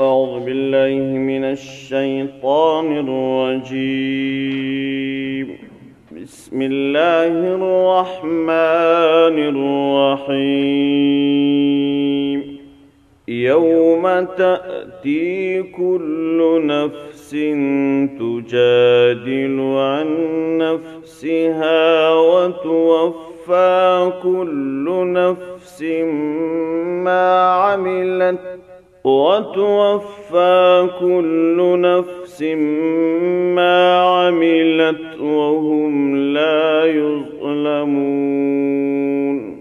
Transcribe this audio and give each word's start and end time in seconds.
أعوذ 0.00 0.40
بالله 0.44 0.98
من 1.18 1.44
الشيطان 1.44 2.86
الرجيم 2.98 5.58
بسم 6.22 6.62
الله 6.62 7.32
الرحمن 7.54 9.38
الرحيم 10.30 12.58
يوم 13.28 14.02
تأتي 14.38 15.62
كل 15.62 16.60
نفس 16.64 17.30
تجادل 18.18 19.74
عن 19.76 20.06
نفسها 20.58 22.12
وتوفى 22.14 24.12
كل 24.22 24.86
نفس 25.12 25.82
ما 27.02 27.26
عملت 27.50 28.57
وتوفى 29.04 30.88
كل 31.00 31.78
نفس 31.80 32.42
ما 33.54 33.98
عملت 34.02 35.20
وهم 35.20 36.16
لا 36.16 36.84
يظلمون 36.84 39.56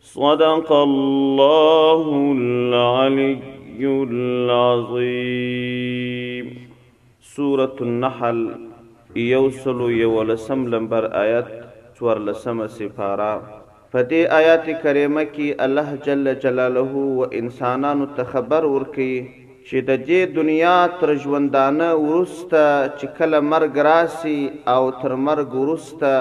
صدق 0.00 0.72
الله 0.72 2.32
العلي 2.36 3.38
العظيم 3.82 6.54
سورة 7.20 7.76
النحل 7.80 8.50
يوصل 9.16 9.90
يولسم 9.90 10.68
لمبر 10.74 11.04
آيات 11.14 11.46
لسم 12.02 12.66
سپاره 12.66 13.59
په 13.94 14.00
دې 14.10 14.18
آیات 14.34 14.66
کریمه 14.82 15.22
کې 15.28 15.62
الله 15.64 15.94
جل 16.02 16.28
جلاله 16.42 17.00
و 17.14 17.24
انسانانو 17.38 18.04
ته 18.18 18.26
خبر 18.32 18.66
ورکړي 18.74 19.64
چې 19.70 19.82
د 19.88 19.98
دې 20.08 20.28
دنیا 20.36 20.74
تر 21.00 21.12
ژوندانه 21.24 21.88
ورسته 22.02 22.60
چې 22.98 23.16
کله 23.16 23.40
مرګ 23.48 23.80
راسي 23.88 24.36
او 24.74 24.78
تر 25.00 25.16
مرګ 25.24 25.56
ورسته 25.64 26.12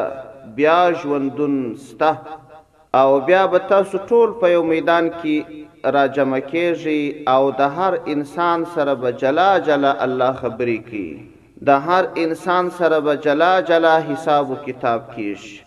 بیا 0.58 0.80
ژوندون 1.04 1.60
سته 1.92 3.04
او 3.04 3.08
بیا 3.30 3.44
به 3.54 3.64
تاسو 3.76 4.04
ټول 4.12 4.36
په 4.42 4.54
یو 4.56 4.64
میدان 4.74 5.12
کې 5.22 5.94
را 6.00 6.06
جمع 6.20 6.42
کېږي 6.50 7.32
او 7.38 7.42
د 7.64 7.72
هر 7.80 8.02
انسان 8.18 8.68
سره 8.74 9.00
به 9.06 9.16
جلا 9.26 9.50
جلا 9.72 9.94
الله 10.10 10.42
خبرې 10.42 10.90
کوي 10.90 11.66
د 11.72 11.88
هر 11.90 12.12
انسان 12.28 12.74
سره 12.84 13.00
به 13.10 13.20
جلا 13.32 13.54
جلا 13.74 13.98
حساب 14.14 14.52
و 14.56 14.62
کتاب 14.70 15.02
کېږي 15.16 15.58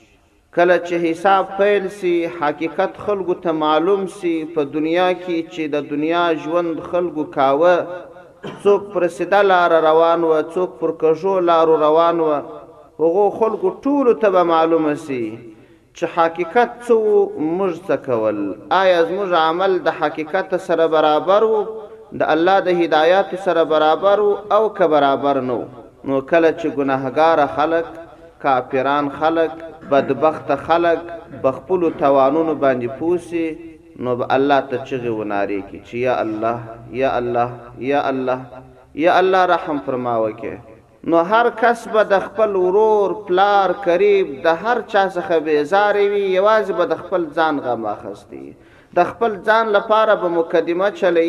کله 0.56 0.74
چې 0.88 0.98
حساب 1.02 1.44
پیل 1.58 1.84
سي 2.00 2.10
حقیقت 2.40 2.98
خلکو 3.04 3.34
ته 3.44 3.52
معلوم 3.60 4.00
سي 4.16 4.32
په 4.56 4.64
دنیا 4.72 5.04
کې 5.12 5.38
چې 5.52 5.70
د 5.74 5.86
دنیا 5.92 6.24
ژوند 6.42 6.82
خلکو 6.88 7.24
کاوه 7.36 7.70
څوک 8.64 8.82
پر 8.96 9.06
سیده 9.14 9.40
لار 9.52 9.76
روان 9.86 10.24
و 10.30 10.32
څوک 10.50 10.74
پر 10.80 10.92
کژو 11.04 11.38
لار 11.52 11.72
روان 11.84 12.20
و 12.24 12.28
هغه 12.32 13.24
خلکو 13.38 13.72
ټول 13.86 14.10
ته 14.26 14.44
معلوم 14.52 14.90
سي 15.06 15.22
چې 15.30 16.12
حقیقت 16.18 16.72
څو 16.84 17.00
موږ 17.06 17.80
څه 17.86 17.94
کول 18.06 18.44
آیا 18.82 19.00
زموږ 19.08 19.32
عمل 19.48 19.78
د 19.88 19.98
حقیقت 20.02 20.54
سره 20.68 20.86
برابر 20.98 21.48
وو 21.54 21.64
د 22.20 22.30
الله 22.36 22.60
د 22.68 22.84
هدایت 22.84 23.34
سره 23.48 23.64
برابر 23.72 24.20
وو 24.28 24.36
او 24.60 24.62
که 24.78 24.86
برابر 24.98 25.40
نو 25.50 25.58
نو 26.04 26.20
کله 26.20 26.54
چې 26.58 26.66
ګناهګار 26.76 27.46
خلک 27.56 27.84
کافران 28.42 29.08
خلق 29.10 29.52
بدبخت 29.90 30.52
خلق 30.66 30.98
بخپل 31.42 31.88
توانونو 31.98 32.54
باندې 32.64 32.88
پوسی 33.00 33.44
نو 34.06 34.14
الله 34.36 34.60
ته 34.72 34.84
چغه 34.90 35.12
وناري 35.20 35.58
کی 35.70 35.78
چې 35.78 36.02
یا 36.04 36.14
الله 36.26 36.76
یا 37.00 37.12
الله 37.22 37.86
یا 37.92 38.02
الله 38.10 38.62
یا 39.04 39.16
الله 39.22 39.44
رحم 39.52 39.80
فرماوه 39.88 40.30
کې 40.42 41.08
نو 41.12 41.22
هر 41.32 41.50
کس 41.62 41.86
به 41.94 42.04
د 42.14 42.24
خپل 42.26 42.56
ورور 42.64 43.14
پلار 43.30 43.74
قریب 43.86 44.34
د 44.48 44.60
هر 44.66 44.82
چا 44.94 45.04
څخه 45.16 45.46
بیزار 45.48 46.00
وي 46.02 46.24
یوازې 46.26 46.80
به 46.82 46.90
د 46.94 47.00
خپل 47.04 47.26
ځان 47.40 47.60
غم 47.68 47.86
اخستي 47.94 48.44
د 49.00 49.10
خپل 49.12 49.36
ځان 49.50 49.74
لپاره 49.78 50.14
به 50.24 50.32
مقدمه 50.38 50.90
چلی 51.02 51.28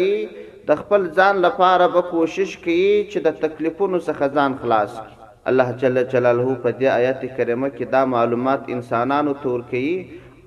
د 0.69 0.79
خپل 0.84 1.09
ځان 1.19 1.44
لپاره 1.47 1.88
به 1.97 2.02
کوشش 2.13 2.56
کوي 2.68 2.85
چې 3.12 3.19
د 3.28 3.38
تکلیفونو 3.46 4.00
څخه 4.07 4.34
ځان 4.40 4.57
خلاص 4.62 4.96
کړي 5.02 5.22
الله 5.52 5.72
جل 5.81 5.98
جلاله 6.12 6.54
په 6.64 6.70
دې 6.80 6.88
آیت 7.00 7.22
کریمه 7.38 7.70
کې 7.78 7.86
دا 7.94 8.02
معلومات 8.12 8.62
انسانانو 8.76 9.31
ته 9.42 9.48
ورکوي 9.56 9.96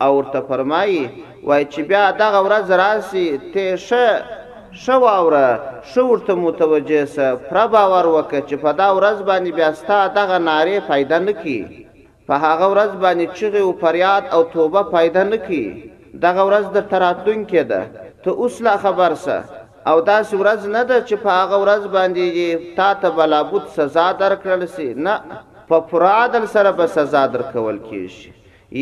او 0.05 0.11
ورته 0.19 0.41
فرمایي 0.49 1.01
وای 1.49 1.65
چې 1.73 1.81
بیا 1.91 2.05
دغه 2.23 2.39
ورځ 2.47 2.67
راسي 2.83 3.25
ته 3.57 3.65
شه 3.87 4.07
شو 4.85 4.97
اوره 5.19 5.43
شو 5.91 6.03
ورته 6.13 6.35
متوجه 6.47 7.03
سه 7.17 7.27
پر 7.51 7.61
باور 7.75 8.05
وکړه 8.17 8.43
چې 8.49 8.57
په 8.65 8.71
دا 8.81 8.89
ورځ 9.01 9.19
باندې 9.31 9.51
بیا 9.59 9.71
ستا 9.83 10.01
دغه 10.21 10.39
ناری 10.49 10.77
فائدہ 10.89 11.19
نکي 11.27 11.61
په 12.29 12.35
هغه 12.47 12.67
ورځ 12.73 12.93
باندې 13.05 13.27
چغې 13.39 13.61
او 13.67 13.73
فریاد 13.83 14.25
او 14.39 14.41
توبه 14.57 14.83
فائدہ 14.97 15.23
نکي 15.33 15.65
دغه 16.27 16.43
ورځ 16.49 16.67
د 16.77 16.91
تراتون 16.95 17.41
کې 17.51 17.63
ده 17.71 17.83
ته 18.25 18.31
اوس 18.45 18.55
لا 18.69 18.75
خبر 18.87 19.15
سه 19.27 19.37
او 19.91 20.01
دا 20.07 20.15
ورځ 20.41 20.63
نه 20.75 20.81
ده 20.91 20.99
چې 21.09 21.15
په 21.25 21.31
هغه 21.41 21.57
ورځ 21.65 21.83
باندې 21.97 22.63
تا 22.79 22.87
ته 23.03 23.09
بلابوت 23.19 23.67
سزا 23.81 24.07
درکړل 24.23 24.65
سي 24.79 24.87
نه 25.07 25.15
په 25.69 25.81
پوره 25.91 26.11
عدل 26.25 26.49
سره 26.55 26.71
به 26.81 26.87
سزا 26.95 27.23
درکول 27.35 27.79
کیږي 27.91 28.31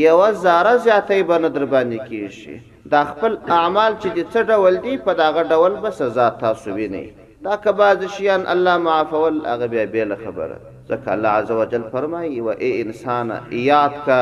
یو 0.04 0.14
زاره 0.44 0.72
زیاتې 0.84 1.18
به 1.32 1.38
نه 1.44 1.48
در 1.58 1.64
باندې 1.64 1.98
کیږي 2.08 2.56
دا 2.94 3.04
خپل 3.10 3.36
اعمال 3.58 3.92
چې 4.02 4.20
څه 4.32 4.40
ډول 4.54 4.76
دي 4.86 4.96
په 5.08 5.12
داغه 5.12 5.42
ډول 5.56 5.78
به 5.84 5.90
سزا 6.00 6.30
تاسو 6.46 6.74
ویني 6.78 7.04
دا 7.48 7.56
که 7.64 7.72
باز 7.80 8.04
شیان 8.16 8.46
الله 8.56 8.76
معفول 8.88 9.38
هغه 9.52 9.66
به 9.76 9.86
بیل 9.94 10.14
خبره 10.24 10.56
ځکه 10.88 11.08
الله 11.16 11.28
عزوجل 11.44 11.82
فرمایي 11.92 12.40
و 12.46 12.50
اي 12.56 12.74
انسان 12.80 13.38
یاد 13.68 13.92
کا 14.10 14.20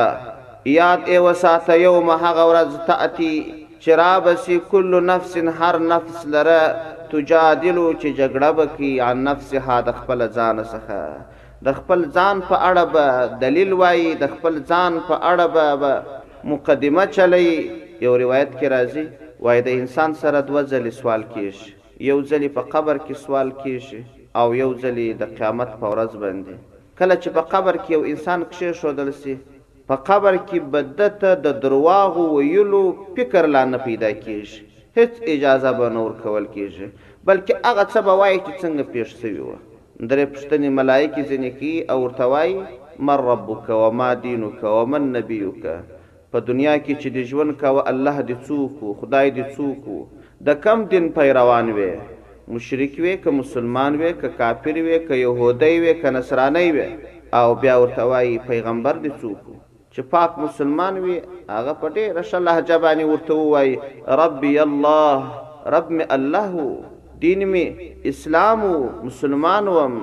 یاد 0.77 1.01
ای 1.11 1.17
وساته 1.27 1.79
یوم 1.87 2.09
هغه 2.17 2.43
ورځ 2.51 2.87
تاتی 2.91 3.35
شراب 3.85 4.27
سی 4.45 4.57
کل 4.71 4.91
نفس 5.09 5.37
هر 5.59 5.77
نفس 5.91 6.19
لره 6.33 6.59
تجادلو 7.11 7.87
چې 8.01 8.09
جګړه 8.19 8.49
وکي 8.59 8.91
عن 9.07 9.17
نفسها 9.29 9.77
د 9.87 9.95
خپل 9.99 10.19
ځان 10.37 10.57
څخه 10.73 11.01
د 11.67 11.73
خپل 11.79 11.99
ځان 12.17 12.35
په 12.51 12.55
اړه 12.69 12.83
به 12.93 13.07
دلیل 13.43 13.71
وایي 13.81 14.09
د 14.21 14.31
خپل 14.35 14.55
ځان 14.73 14.91
په 15.09 15.15
اړه 15.31 15.45
به 15.55 15.93
مقدمه 16.51 17.03
چلی 17.17 17.47
یو 18.05 18.13
روایت 18.23 18.51
کې 18.57 18.67
راځي 18.75 19.03
وایي 19.47 19.61
د 19.67 19.79
انسان 19.79 20.09
سره 20.21 20.37
دوه 20.51 20.61
ځلې 20.71 20.91
سوال 21.01 21.23
کیږي 21.33 21.67
یو 22.09 22.17
ځلې 22.29 22.49
په 22.59 22.63
قبر 22.77 22.95
کې 23.05 23.15
سوال 23.25 23.49
کیږي 23.63 23.99
او 24.39 24.47
یو 24.61 24.69
ځلې 24.81 25.07
د 25.25 25.35
قیامت 25.41 25.71
په 25.83 25.91
ورځ 25.95 26.13
باندې 26.23 26.53
کله 27.01 27.15
چې 27.21 27.29
په 27.39 27.43
قبر 27.55 27.75
کې 27.83 27.91
یو 27.97 28.01
انسان 28.15 28.39
کښې 28.51 28.69
شودل 28.83 29.09
سي 29.25 29.35
په 29.89 29.95
قبر 30.07 30.35
کې 30.47 30.59
بدته 30.73 31.29
د 31.45 31.55
درواغ 31.63 32.13
ویلو 32.33 32.81
فکر 33.15 33.43
لا 33.55 33.63
نه 33.71 33.79
پیدا 33.87 34.11
کیږي 34.19 34.59
هیڅ 34.99 35.13
اجازه 35.33 35.71
به 35.79 35.89
نور 35.95 36.13
کول 36.21 36.45
کیږي 36.53 36.87
بلکې 37.29 37.59
هغه 37.67 37.83
څه 37.93 37.99
به 38.05 38.13
وایي 38.21 38.37
چې 38.45 38.53
څنګه 38.61 38.83
پیښ 38.93 39.09
شوی 39.21 39.41
و 39.45 39.55
درې 40.11 40.25
پښتنې 40.33 40.69
ملایکې 40.77 41.21
ځنې 41.31 41.49
کی 41.59 41.73
او 41.91 41.97
ورته 42.03 42.27
وایي 42.35 42.55
من 43.09 43.19
ربک 43.31 43.67
و 43.79 43.81
ما 44.03 44.07
دینک 44.27 44.63
و 44.75 44.77
من 44.93 45.09
نبیک 45.17 45.67
په 46.31 46.37
دنیا 46.51 46.77
کې 46.83 46.93
چې 47.01 47.09
د 47.17 47.27
ژوند 47.31 47.53
کاوه 47.63 47.83
الله 47.93 48.15
دې 48.27 48.37
څوک 48.47 48.73
خدای 49.03 49.27
دې 49.37 49.45
څوک 49.55 49.81
د 50.51 50.59
کم 50.67 50.79
دین 50.95 51.05
پیروان 51.19 51.67
وي 51.81 51.89
مشرک 52.53 52.93
وي 53.03 53.13
که 53.25 53.29
مسلمان 53.41 53.91
وي 54.01 54.11
که 54.23 54.27
کافر 54.39 54.75
وي 54.87 54.97
که 55.11 55.19
يهودي 55.25 55.75
وي 55.85 55.93
که 56.01 56.09
نصراني 56.19 56.65
وي 56.79 56.89
او 57.41 57.45
بیا 57.61 57.75
ورته 57.83 58.03
وایي 58.13 58.33
پیغمبر 58.49 58.95
دې 59.05 59.13
څوک 59.23 59.41
چې 59.95 60.01
پاک 60.13 60.31
مسلمان 60.43 60.93
وي 61.05 61.15
هغه 61.55 61.73
په 61.81 61.87
ډېر 61.95 62.13
ښه 62.29 62.39
لهجه 62.45 62.77
باندې 62.85 63.05
ورته 63.11 63.33
ووایي 63.39 63.73
ربي 64.21 64.53
الله 64.65 65.15
رب 65.75 65.87
می 65.97 66.03
الله 66.15 66.51
دین 67.25 67.41
می 67.51 67.63
اسلام 68.11 68.61
مسلمان 69.09 69.65
وم 69.75 69.93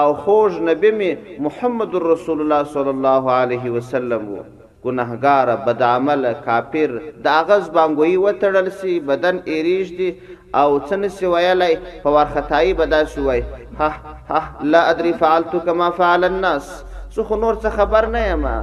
او 0.00 0.08
خوږ 0.22 0.52
نبی 0.70 0.90
می 0.98 1.10
محمد 1.46 1.92
رسول 2.12 2.38
الله 2.44 2.62
صلی 2.74 2.92
الله 2.96 3.24
علیه 3.42 3.66
وسلم 3.78 4.24
وو 4.34 4.42
ګناهګار 4.86 5.48
بد 5.70 5.82
عمل 5.94 6.22
کافر 6.50 6.90
د 7.24 7.26
اغز 7.40 7.64
بانګوي 7.74 8.16
وتړل 8.24 8.68
سي 8.82 8.92
بدن 9.12 9.36
ایریج 9.56 9.88
دي 10.02 10.10
او 10.60 10.70
څن 10.88 11.08
سي 11.16 11.26
ویلای 11.38 11.74
په 12.02 12.08
ورختای 12.18 12.74
بدا 12.84 13.00
شوی 13.16 13.40
ها 13.80 13.90
ها 14.30 14.42
لا 14.76 14.82
ادري 14.92 15.12
فعلت 15.26 15.56
كما 15.70 15.90
فعل 16.02 16.24
الناس 16.30 16.70
څه 17.16 17.32
نور 17.46 17.54
څه 17.64 17.68
خبر 17.80 18.06
نه 18.18 18.24
یما 18.30 18.56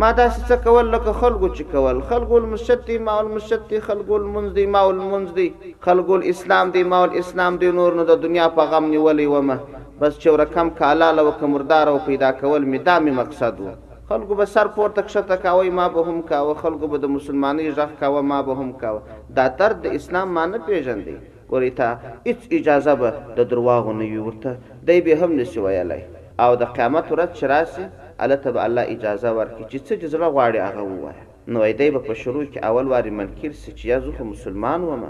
ما 0.00 0.08
داسې 0.16 0.48
څه 0.48 0.56
کول 0.64 0.88
لکه 0.94 1.12
خلکو 1.20 1.48
چې 1.56 1.74
کول 1.74 2.00
خلکو 2.08 2.34
المسجد 2.40 2.80
دی 2.88 2.96
ما 3.04 3.12
المسجد 3.20 3.62
دی 3.70 3.78
خلکو 3.86 4.16
المنز 4.16 4.50
دی 4.58 4.64
ما 4.74 4.80
المنز 4.88 5.30
دی 5.36 5.46
خلکو 5.86 6.14
الاسلام 6.18 6.70
دی 6.74 6.82
ما 6.90 6.98
الاسلام 7.04 7.56
دی 7.62 7.70
نور 7.78 7.94
نو 8.00 8.04
د 8.10 8.18
دنیا 8.26 8.48
په 8.58 8.66
غم 8.74 8.90
نیولې 8.90 9.32
ومه 9.32 9.80
بس 10.02 10.18
چې 10.18 10.38
رقم 10.42 10.72
کالا 10.82 11.08
لو 11.20 11.26
کمردار 11.40 11.92
او 11.94 11.96
پیدا 12.10 12.30
کول 12.42 12.68
می 12.74 12.78
دا 12.90 12.98
می 13.06 13.10
مقصد 13.22 13.60
وو 13.64 13.72
خلکو 14.12 14.34
به 14.40 14.44
سر 14.58 14.72
پورته 14.78 15.02
کښته 15.02 15.42
کاوه 15.46 15.72
ما 15.82 15.88
به 15.98 16.04
هم 16.10 16.22
کاوه 16.34 16.56
خلکو 16.64 16.86
به 16.94 16.98
د 17.04 17.14
مسلمانۍ 17.16 17.72
غږ 17.74 17.98
کاوه 18.04 18.20
ما 18.32 18.42
به 18.50 18.54
هم 18.54 18.72
کاوه 18.82 19.02
دا 19.38 19.48
تر 19.62 19.72
د 19.86 20.00
اسلام 20.00 20.28
ما 20.40 20.46
نه 20.56 20.64
پیژندی 20.72 21.16
ګورې 21.54 21.76
ته 21.78 22.16
هیڅ 22.30 22.58
اجازه 22.60 22.94
به 23.04 23.36
د 23.40 23.50
درواغو 23.54 23.96
نه 24.02 24.12
وي 24.14 24.20
ورته 24.26 24.82
دی 24.92 25.00
به 25.08 25.24
هم 25.24 25.38
نشي 25.44 25.68
ویلی 25.70 26.02
او 26.46 26.56
د 26.64 26.72
قیامت 26.80 27.12
ورځ 27.12 27.38
چې 27.38 27.56
راسي 27.56 27.88
الله 28.20 28.36
ته 28.42 28.50
به 28.54 28.60
الله 28.66 28.84
اجازه 28.94 29.30
ورکړي 29.38 29.64
چې 29.72 29.78
څه 29.86 29.92
چې 30.00 30.06
زړه 30.14 30.28
غواړي 30.34 30.58
هغه 30.68 30.82
ووایه 30.84 31.24
نو 31.52 31.58
دی 31.80 31.88
به 31.94 32.00
په 32.08 32.14
شروع 32.22 32.44
کې 32.52 32.58
اول 32.68 32.86
واري 32.92 33.12
منکر 33.20 33.52
سي 33.62 33.70
چې 33.78 33.84
یا 33.92 33.98
زه 34.04 34.10
خو 34.16 34.24
مسلمان 34.34 34.80
وم 34.84 35.04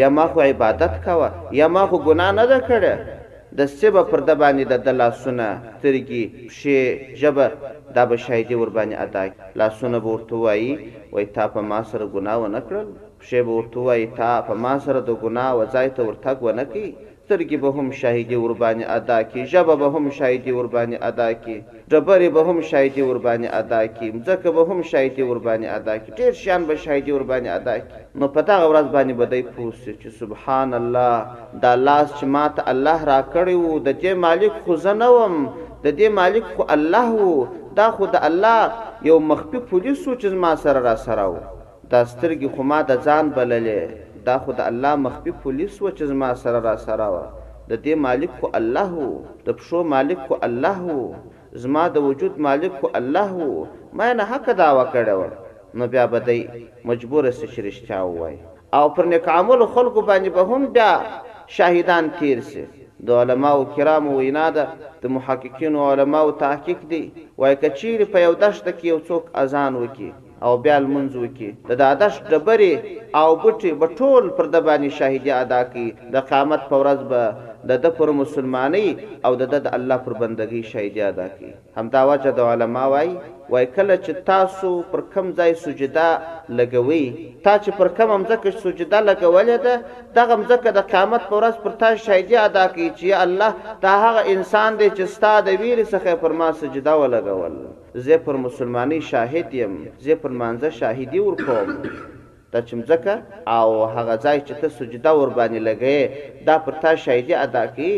یا 0.00 0.08
ما 0.16 0.24
خو 0.32 0.40
عبادت 0.52 0.94
کوه 1.04 1.28
یا 1.60 1.66
ما 1.74 1.82
خو 1.90 1.96
ګناه 2.08 2.30
نه 2.40 2.44
ده 2.50 2.58
کړې 2.68 2.94
د 3.58 3.60
سبه 3.78 4.02
پر 4.10 4.20
د 4.28 4.30
باندې 4.42 4.64
د 4.86 4.90
لاسونه 5.02 5.46
سترګې 5.78 6.22
پښې 6.50 6.78
ژبه 7.20 7.46
دا 7.96 8.02
به 8.08 8.16
شاهدي 8.24 8.54
ور 8.60 8.70
باندې 8.76 8.94
ادا 9.04 9.22
لاسونه 9.60 9.96
به 10.04 10.08
ورته 10.14 10.36
وایي 10.44 10.72
وای 11.12 11.26
تا 11.36 11.44
په 11.54 11.60
ما 11.70 11.80
سره 11.90 12.04
ګناه 12.16 12.38
ونه 12.42 12.60
کړل 12.68 12.86
پښې 13.20 13.38
به 13.46 13.52
ورته 13.58 13.78
وایي 13.86 14.06
تا 14.18 14.30
په 14.48 14.54
ما 14.64 14.74
سره 14.84 15.00
د 15.08 15.10
ګناه 15.24 15.50
وځای 15.60 15.88
ته 15.96 16.00
ورتګ 16.08 16.36
ونه 16.46 16.64
کړي 16.72 16.88
سترګې 17.30 17.58
به 17.62 17.70
هم 17.76 17.88
شاهدي 18.00 18.36
قرباني 18.44 18.84
ادا 18.98 19.18
کی 19.30 19.40
ژبه 19.52 19.74
به 19.80 19.86
هم 19.96 20.10
شاهدي 20.18 20.52
قرباني 20.58 20.96
ادا 21.08 21.28
کی 21.42 21.56
ډبره 21.90 22.28
به 22.34 22.40
هم 22.48 22.58
شاهدي 22.70 23.02
قرباني 23.08 23.48
ادا 23.60 23.82
کی 23.86 24.08
ځکه 24.28 24.48
به 24.56 24.62
هم 24.70 24.82
شاهدي 24.92 25.22
قرباني 25.28 25.66
ادا 25.76 25.96
کی 25.98 26.10
ډیر 26.18 26.32
شان 26.44 26.64
به 26.68 26.76
شاهدي 26.86 27.12
قرباني 27.12 27.48
ادا 27.58 27.76
کی 27.78 27.98
نو 28.20 28.28
پتا 28.38 28.58
غوړز 28.62 28.88
باندې 28.94 29.12
بدای 29.12 29.42
پوس 29.54 29.78
چې 30.00 30.08
سبحان 30.20 30.74
الله 30.80 31.14
دا 31.62 31.74
لاس 31.76 32.08
چې 32.18 32.24
ماته 32.34 32.62
الله 32.74 33.04
را 33.12 33.20
کړی 33.32 33.54
وو 33.64 33.78
د 33.78 34.00
دې 34.02 34.12
مالک 34.26 34.52
خو 34.66 34.76
زنوم 34.84 35.40
د 35.84 35.88
دې 35.96 36.08
مالک 36.20 36.44
خو 36.56 36.62
الله 36.78 37.08
وو 37.22 37.46
دا 37.80 37.90
خو 37.96 38.06
د 38.18 38.28
الله 38.28 38.72
یو 39.12 39.18
مخفي 39.30 39.58
پولیسو 39.72 40.18
چې 40.20 40.26
ما 40.44 40.54
سره 40.68 40.80
را 40.92 40.96
سره 41.08 41.24
وو 41.32 41.40
دا 41.90 42.04
سترګې 42.04 42.56
خو 42.56 42.62
ما 42.72 42.82
د 42.92 42.96
ځان 43.06 43.34
بللې 43.38 43.82
دا 44.28 44.36
خو 44.44 44.50
د 44.58 44.60
الله 44.70 44.94
مخفي 45.06 45.30
پولیس 45.42 45.74
و 45.82 45.88
چې 45.96 46.02
زما 46.10 46.30
سره 46.42 46.60
را 46.66 46.74
سره 46.86 47.06
و 47.14 47.20
د 47.70 47.72
دې 47.84 47.94
مالک 48.06 48.32
کو 48.40 48.46
الله 48.60 48.90
وو 49.00 49.14
د 49.46 49.58
پښو 49.60 49.80
مالک 49.92 50.20
کو 50.32 50.38
الله 50.48 50.80
وو 50.98 51.06
زما 51.62 51.84
د 51.94 52.04
وجود 52.08 52.34
مالک 52.48 52.72
کو 52.82 52.88
الله 53.00 53.30
وو 53.48 53.60
ما 54.00 54.08
نه 54.18 54.24
حق 54.34 54.46
داوا 54.60 54.84
کړو 54.94 55.28
نو 55.80 55.84
بیا 55.96 56.06
به 56.14 56.20
دی 56.28 56.40
مجبور 56.92 57.24
سه 57.40 57.46
شرشتیا 57.56 58.00
وای 58.12 58.36
او 58.78 58.84
پر 58.96 59.04
نیک 59.12 59.26
عمل 59.38 59.60
خلکو 59.74 60.00
باندې 60.08 60.30
به 60.34 60.42
هم 60.52 60.62
دا 60.78 60.92
شاهدان 61.58 62.04
تیر 62.22 62.40
سي 62.50 62.64
د 63.08 63.20
علماء 63.24 63.58
کرام 63.76 64.04
وینا 64.14 64.48
ده 64.56 64.64
د 65.02 65.14
محققین 65.18 65.76
او 65.76 65.90
علماء 65.92 66.26
تحقیق 66.46 66.80
دی 66.94 67.04
وای 67.44 67.56
کچیر 67.62 68.04
په 68.16 68.26
یو 68.26 68.34
دشت 68.42 68.66
کې 68.78 68.84
یو 68.92 68.98
څوک 69.10 69.24
اذان 69.42 69.72
وکي 69.82 70.10
او 70.46 70.52
بیا 70.64 70.76
المنځو 70.82 71.24
کې 71.36 71.48
د 71.70 71.72
دادش 71.82 72.14
ډبرې 72.30 72.72
او 73.20 73.28
بټي 73.42 73.70
بټول 73.82 74.22
پر 74.36 74.46
د 74.54 74.62
باندې 74.66 74.90
شاهدی 74.98 75.30
ادا 75.42 75.62
کی 75.72 75.86
د 76.14 76.22
قیامت 76.30 76.62
پر 76.70 76.76
ورځ 76.82 77.00
به 77.10 77.22
د 77.70 77.80
د 77.84 77.92
پر 77.98 78.08
مسلمانی 78.20 78.88
او 79.26 79.32
د 79.40 79.42
د 79.54 79.66
الله 79.78 79.96
پر 80.06 80.12
بندگی 80.22 80.60
شاهدی 80.72 81.00
ادا 81.10 81.26
کی 81.38 81.50
همدا 81.78 82.00
وجه 82.12 82.30
د 82.38 82.48
علما 82.52 82.84
وای 82.92 83.10
وای 83.52 83.66
کله 83.76 83.96
چې 84.06 84.12
تاسو 84.30 84.68
پر 84.92 85.00
کم 85.12 85.26
ځای 85.38 85.52
سجدا 85.66 86.08
لګوي 86.58 87.04
تا 87.44 87.54
چې 87.62 87.70
پر 87.82 87.88
کم 88.00 88.08
امزکه 88.18 88.50
سجدا 88.64 88.98
لګولې 89.08 89.56
ده 89.64 89.74
دغه 90.20 90.32
امزکه 90.38 90.68
د 90.78 90.88
قیامت 90.94 91.22
پر 91.30 91.34
ورځ 91.38 91.54
پر 91.66 91.72
تا 91.80 91.88
شاهدی 92.06 92.34
ادا 92.46 92.64
کی 92.74 92.86
چې 92.98 93.08
الله 93.26 93.50
دا 93.84 93.94
هغه 94.06 94.22
انسان 94.36 94.70
دی 94.80 94.88
چې 94.96 95.04
ستا 95.18 95.32
د 95.50 95.62
ویری 95.64 95.86
څخه 95.94 96.10
پر 96.24 96.32
ما 96.42 96.48
سجدا 96.64 96.94
ولګول 97.04 97.54
زه 97.94 98.16
پر 98.16 98.36
مسلمانی 98.36 99.00
شاهد 99.00 99.54
یم 99.54 99.88
زه 99.98 100.14
پر 100.14 100.30
مانزه 100.40 100.70
شاهدی 100.70 101.18
ورکوم 101.22 101.66
دا 102.52 102.60
چمځکه 102.68 103.12
او 103.58 103.68
هغه 103.94 104.14
ځای 104.24 104.38
چې 104.46 104.54
ته 104.60 104.68
سجده 104.78 105.10
ور 105.20 105.30
باندې 105.38 105.60
لګې 105.68 105.98
دا 106.46 106.56
پر 106.64 106.74
تا 106.82 106.90
شاهدی 107.04 107.34
ادا 107.46 107.64
کړي 107.74 107.94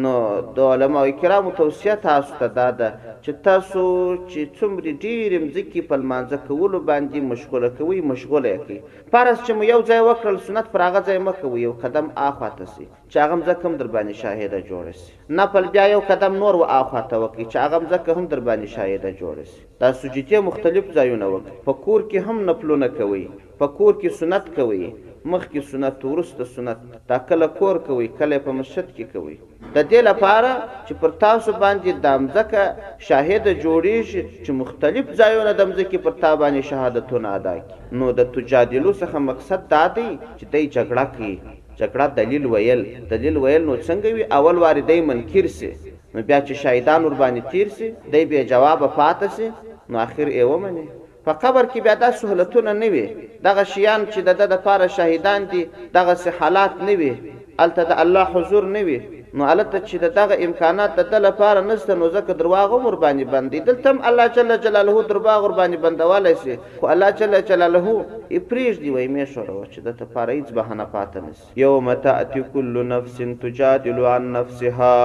نو 0.00 0.12
د 0.56 0.58
علما 0.72 1.00
کرامو 1.22 1.50
توصیه 1.56 1.94
تاسو 2.02 2.36
ته 2.38 2.46
دا 2.58 2.68
ده 2.76 2.86
چې 3.24 3.42
تاسو 3.48 3.82
چې 3.96 4.54
څومره 4.58 4.94
ډیر 5.06 5.34
مزکی 5.42 5.82
په 5.90 5.98
مانځه 6.12 6.38
کولو 6.46 6.80
باندې 6.90 7.28
مشغوله 7.32 7.68
کوي 7.80 7.98
مشغوله 8.12 8.52
کوي 8.62 8.78
پارس 9.16 9.36
چې 9.42 9.52
مو 9.58 9.68
یو 9.72 9.78
ځای 9.90 10.00
وکړل 10.06 10.38
سنت 10.48 10.70
پر 10.76 10.84
هغه 10.86 11.04
ځای 11.10 11.18
مکه 11.26 11.50
یو 11.64 11.74
قدم 11.84 12.08
اخوا 12.28 12.50
ته 12.60 12.70
سي 12.76 12.82
چې 13.10 13.16
هغه 13.24 13.34
مزکم 13.42 13.76
در 13.82 13.92
باندې 13.98 14.22
شاهده 14.22 14.62
جوړ 14.70 14.96
سي 15.02 15.12
نفل 15.42 15.68
بیا 15.76 15.86
یو 15.94 16.00
قدم 16.14 16.40
نور 16.46 16.60
و 16.62 16.72
اخوا 16.80 17.04
ته 17.12 17.22
وکړي 17.24 17.46
چې 17.52 17.64
هغه 17.66 17.82
مزکه 17.86 18.18
هم 18.20 18.26
در 18.34 18.40
باندې 18.50 18.76
شاهده 18.78 19.16
جوړ 19.22 19.46
سي 19.52 19.62
دا 19.84 19.92
سجدي 20.00 20.40
مختلف 20.50 20.90
ځایونه 20.98 21.28
وکړي 21.34 21.62
په 21.70 21.78
کور 21.86 22.08
کې 22.10 22.28
هم 22.28 22.44
نفلونه 22.50 22.88
کوي 23.00 23.24
په 23.62 23.74
کور 23.80 24.00
کې 24.02 24.20
سنت 24.22 24.50
کوي 24.60 24.84
مخکې 25.30 25.60
سنت 25.70 26.04
ورسته 26.04 26.44
سنت 26.54 26.78
تا 27.08 27.18
کله 27.30 27.46
کور 27.58 27.76
کوي 27.88 28.06
کله 28.20 28.38
په 28.44 28.52
مسجد 28.60 28.86
کې 28.96 29.04
کوي 29.14 29.34
د 29.74 29.78
دې 29.90 30.00
لپاره 30.08 30.50
چې 30.86 30.92
پر 31.02 31.10
تاسو 31.24 31.52
باندې 31.64 31.90
دامزکه 32.04 32.64
شاهد 33.08 33.44
جوړیږي 33.64 34.22
چې 34.44 34.50
مختلف 34.62 35.06
ځایونه 35.20 35.52
دمزکه 35.60 35.98
پر 36.06 36.12
تا 36.24 36.30
باندې 36.42 36.62
شهادتونه 36.70 37.28
ادا 37.40 37.54
کړي 37.58 37.96
نو 38.00 38.06
د 38.20 38.30
تجادلو 38.36 38.92
څخه 39.00 39.16
مقصد 39.30 39.68
دا 39.74 39.82
دی 39.98 40.08
چې 40.38 40.44
دای 40.54 40.64
جګړه 40.74 41.04
کوي 41.14 41.36
جګړه 41.78 42.06
دلیل 42.18 42.44
ویل 42.54 42.82
دلیل 43.12 43.36
ویل 43.44 43.62
نو 43.68 43.74
څنګه 43.86 44.08
وی 44.16 44.24
اول 44.40 44.56
واردې 44.64 44.98
منکر 45.12 45.46
سي 45.60 45.70
نو 46.14 46.18
بیا 46.28 46.38
چې 46.46 46.52
شاهدان 46.64 47.00
ور 47.08 47.14
باندې 47.22 47.42
تیر 47.52 47.68
سي 47.76 47.86
دای 48.16 48.24
به 48.32 48.44
جواب 48.54 48.80
پاتې 48.96 49.28
سي 49.38 49.46
نو 49.94 50.04
اخر 50.06 50.26
ایوه 50.36 50.58
منه 50.64 50.84
په 51.24 51.32
قبر 51.42 51.64
کې 51.72 51.78
بیا 51.86 51.94
د 51.98 52.14
سہولتونه 52.20 52.72
نه 52.82 52.88
وي 52.92 53.02
دغه 53.46 53.62
شیان 53.72 54.04
چې 54.12 54.20
د 54.28 54.30
د 54.40 54.52
لپاره 54.52 54.86
شهیدان 54.98 55.40
دي 55.52 55.60
دغه 55.96 56.34
حالات 56.38 56.72
نه 56.86 56.94
وي 57.00 57.12
الته 57.64 57.82
د 57.90 57.92
الله 58.04 58.24
حضور 58.36 58.64
نه 58.76 58.80
وي 58.88 58.98
نو 59.40 59.44
الته 59.54 59.78
چې 59.88 59.96
دغه 60.20 60.34
امکانات 60.46 60.96
د 61.12 61.16
لپاره 61.26 61.60
نشته 61.70 61.94
نو 62.00 62.08
ځکه 62.16 62.32
درواغ 62.40 62.68
عمر 62.78 62.94
باندې 63.04 63.24
باندې 63.34 63.58
دلته 63.68 63.90
الله 64.10 64.26
جل 64.38 64.50
جلاله 64.64 65.02
درواغ 65.12 65.38
عمر 65.40 65.52
باندې 65.60 65.78
بندوالای 65.84 66.34
شي 66.42 66.56
خو 66.80 66.86
الله 66.94 67.10
جل 67.20 67.34
جلاله 67.50 67.84
یې 68.30 68.40
پریږدي 68.50 68.90
وای 68.94 69.06
مې 69.14 69.24
شروع 69.34 69.60
چې 69.66 69.78
د 69.86 69.88
لپاره 70.00 70.30
هیڅ 70.38 70.48
بهانه 70.56 70.84
پاتې 70.96 71.18
نشي 71.28 71.60
یوم 71.64 71.92
تأتی 72.08 72.42
کل 72.56 72.74
نفس 72.94 73.22
تجادل 73.46 74.02
عن 74.14 74.26
نفسها 74.38 74.98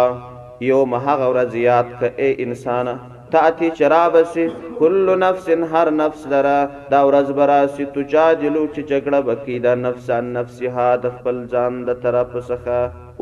یوم 0.72 0.96
هغه 1.08 1.30
ورځ 1.34 1.56
یاد 1.68 1.94
ک 2.02 2.14
اے 2.24 2.30
انسانه 2.48 2.98
تاتی 3.32 3.70
چراب 3.78 4.16
سی 4.34 4.48
کل 4.80 5.10
نفس 5.24 5.48
هر 5.74 5.90
نفس 6.02 6.24
لرا 6.34 6.58
دا 6.94 7.00
ورځ 7.08 7.28
برا 7.40 7.58
سی 7.76 7.86
تجادلو 7.96 8.62
چې 8.76 8.82
جګړه 8.90 9.20
بکی 9.30 9.58
دا 9.66 9.74
نفس 9.86 10.10
ان 10.18 10.30
نفس 10.38 10.62
ها 10.76 10.88
د 11.06 11.12
خپل 11.16 11.38
ځان 11.54 11.72
د 11.90 12.00
طرف 12.06 12.30
څخه 12.38 12.78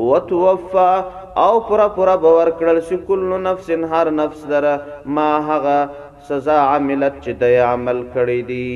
وتوفا 0.10 0.92
او 1.46 1.52
پورا 1.70 1.88
پورا 1.96 2.16
باور 2.26 2.48
کړل 2.60 2.78
سی 2.90 2.96
کل 3.08 3.24
نفس 3.48 3.70
هر 3.96 4.08
نفس 4.22 4.42
لرا 4.54 4.76
ما 5.18 5.32
هغه 5.50 5.80
سزا 6.30 6.60
عملت 6.76 7.16
چې 7.24 7.32
د 7.44 7.68
عمل 7.72 8.00
کړی 8.20 8.40
دی 8.54 8.68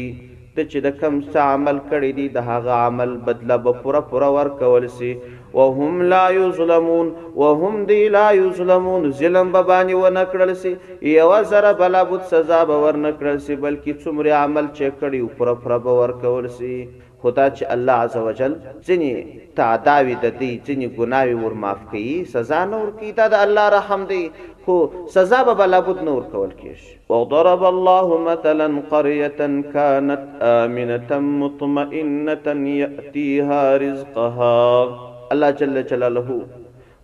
ته 0.60 0.66
چې 0.72 0.80
د 0.86 0.90
کم 1.02 1.16
څه 1.32 1.48
عمل 1.56 1.78
کړی 1.92 2.12
دی 2.20 2.24
د 2.38 2.48
هغه 2.52 2.80
عمل 2.86 3.12
بدله 3.28 3.58
به 3.66 3.82
پوره 3.84 4.02
پوره 4.12 4.30
ورکول 4.38 4.88
سي 4.98 5.12
وهم 5.58 6.02
لا 6.14 6.24
یظلمون 6.38 7.08
وهم 7.44 7.76
دی 7.92 8.00
لا 8.16 8.26
یظلمون 8.42 9.04
ظلم 9.20 9.52
به 9.56 9.62
باندې 9.70 9.94
و 10.04 10.06
نه 10.18 10.24
کړل 10.34 10.52
سي 10.64 10.72
یو 11.20 11.30
زره 11.52 11.72
بلا 11.84 12.02
بوت 12.12 12.24
سزا 12.34 12.60
به 12.72 12.78
ور 12.86 12.98
نه 13.06 13.12
کړل 13.20 13.38
سي 13.48 13.54
بلکې 13.66 13.94
څومره 14.04 14.32
عمل 14.46 14.68
چې 14.78 14.86
کړی 15.00 15.22
پوره 15.38 15.54
پوره 15.64 15.80
به 15.86 15.92
ورکول 16.02 16.50
سي 16.60 16.76
خدا 17.24 17.46
چې 17.56 17.66
الله 17.74 17.98
عزوجل 18.08 18.54
ځنی 18.88 19.12
تعداوی 19.60 20.14
د 20.16 20.28
دې 20.40 20.52
ځنی 20.68 20.88
ګناوی 21.00 21.36
ور 21.44 21.54
معاف 21.64 21.82
کړي 21.88 22.32
سزا 22.36 22.62
نه 22.70 22.84
ور 22.84 22.92
کړي 23.00 23.12
دا 23.18 23.26
د 23.34 23.44
الله 23.48 23.66
رحم 23.78 24.02
دی 24.12 24.24
خو 24.70 24.80
سزا 25.16 25.38
به 25.60 25.66
لابد 25.74 26.00
نور 26.08 26.24
کول 26.34 26.50
کیږي 26.62 26.90
وضرب 27.12 27.62
الله 27.72 28.08
مثلا 28.30 28.68
قريه 28.92 29.48
كانت 29.74 30.26
امنه 30.64 31.12
مطمئنه 31.42 32.56
ياتيها 32.82 33.64
رزقها 33.86 35.32
الله 35.38 35.50
جل 35.64 35.78
جلاله 35.94 36.32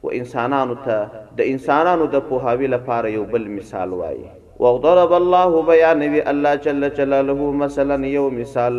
و 0.05 0.13
انسانانو 0.19 0.75
ته 0.85 0.99
د 1.41 1.51
انسانانو 1.55 2.05
د 2.17 2.25
پوهاوی 2.29 2.67
لپاره 2.75 3.07
یو 3.17 3.23
بل 3.33 3.45
مثال 3.57 3.89
وایي 4.03 4.23
وضرب 4.63 5.11
الله 5.21 5.51
بیان 5.73 6.01
وی 6.15 6.21
الله 6.35 6.53
جل 6.69 6.81
جلاله 7.03 7.39
مثلا 7.65 7.97
یو 8.17 8.25
مثال 8.39 8.75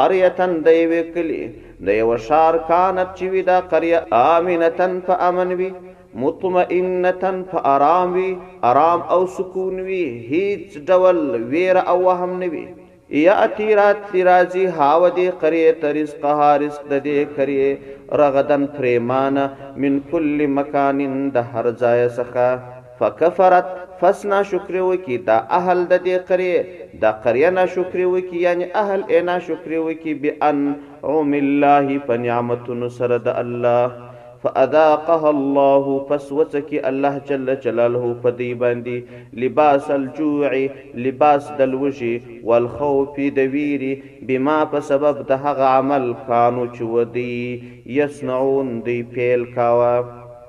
قريه 0.00 0.38
د 0.70 0.80
یو 0.82 0.92
کلی 1.18 1.42
د 1.90 2.02
یو 2.04 2.10
شار 2.30 2.54
کانت 2.72 3.08
چې 3.16 3.24
وی 3.36 3.42
دا 3.52 3.56
قريه 3.72 4.00
امنه 4.40 5.04
په 5.10 5.14
امن 5.32 5.48
وی 5.60 5.70
مطمئنتن 6.24 7.36
په 7.50 7.56
آرام 7.74 8.08
وي 8.18 8.30
آرام 8.70 9.00
او 9.14 9.20
سکون 9.36 9.74
وي 9.88 10.04
هیڅ 10.30 10.64
ډول 10.90 11.18
ویره 11.52 11.82
او 11.94 11.96
وهم 12.06 12.32
نه 12.42 12.48
وي 12.54 12.64
یا 13.24 13.34
اتیرات 13.46 13.98
تیرازی 14.12 14.62
هاو 14.76 15.08
دی 15.16 15.26
قریه 15.42 15.72
ترزق 15.82 16.24
حارس 16.38 16.76
د 16.78 16.92
دې 17.06 17.20
قریه 17.40 17.70
رغدن 18.22 18.64
پریمانه 18.78 19.44
من 19.84 19.94
کل 20.14 20.38
مکان 20.60 20.98
د 21.36 21.50
هر 21.52 21.66
ځای 21.82 22.00
څخه 22.18 22.48
فکفرت 23.02 23.66
فسنا 24.00 24.38
شکر 24.54 24.74
وکي 24.88 25.16
دا 25.30 25.36
اهل 25.60 25.78
د 25.92 26.02
دې 26.06 26.16
قریه 26.32 26.62
دا 27.04 27.10
قریه 27.28 27.50
نه 27.60 27.64
شکر 27.76 27.98
وکي 28.16 28.38
یعنی 28.48 28.66
اهل 28.84 29.00
انا 29.20 29.38
شکر 29.52 29.70
وکي 29.86 30.14
بان 30.26 30.58
عم 31.12 31.30
الله 31.44 32.00
په 32.10 32.20
نعمتونو 32.26 32.88
سره 33.00 33.24
د 33.30 33.40
الله 33.46 34.05
فاذاقها 34.42 35.28
الله 35.28 35.94
پس 36.08 36.24
وڅکی 36.38 36.80
الله 36.90 37.20
جل 37.28 37.52
جلاله 37.66 38.10
پدی 38.24 38.48
باندې 38.62 39.40
لباس 39.44 39.90
الجوع 39.96 40.50
لباس 41.06 41.48
دلوشي 41.60 42.12
والخوف 42.50 43.20
د 43.38 43.48
ویری 43.54 43.90
بما 44.32 44.56
په 44.74 44.88
سبب 44.90 45.22
د 45.32 45.40
هغه 45.46 45.70
عمل 45.80 46.08
کانو 46.26 46.66
چودي 46.76 47.34
یصنعون 48.00 48.74
دی 48.90 48.98
پیل 49.14 49.44
کاوا 49.58 49.92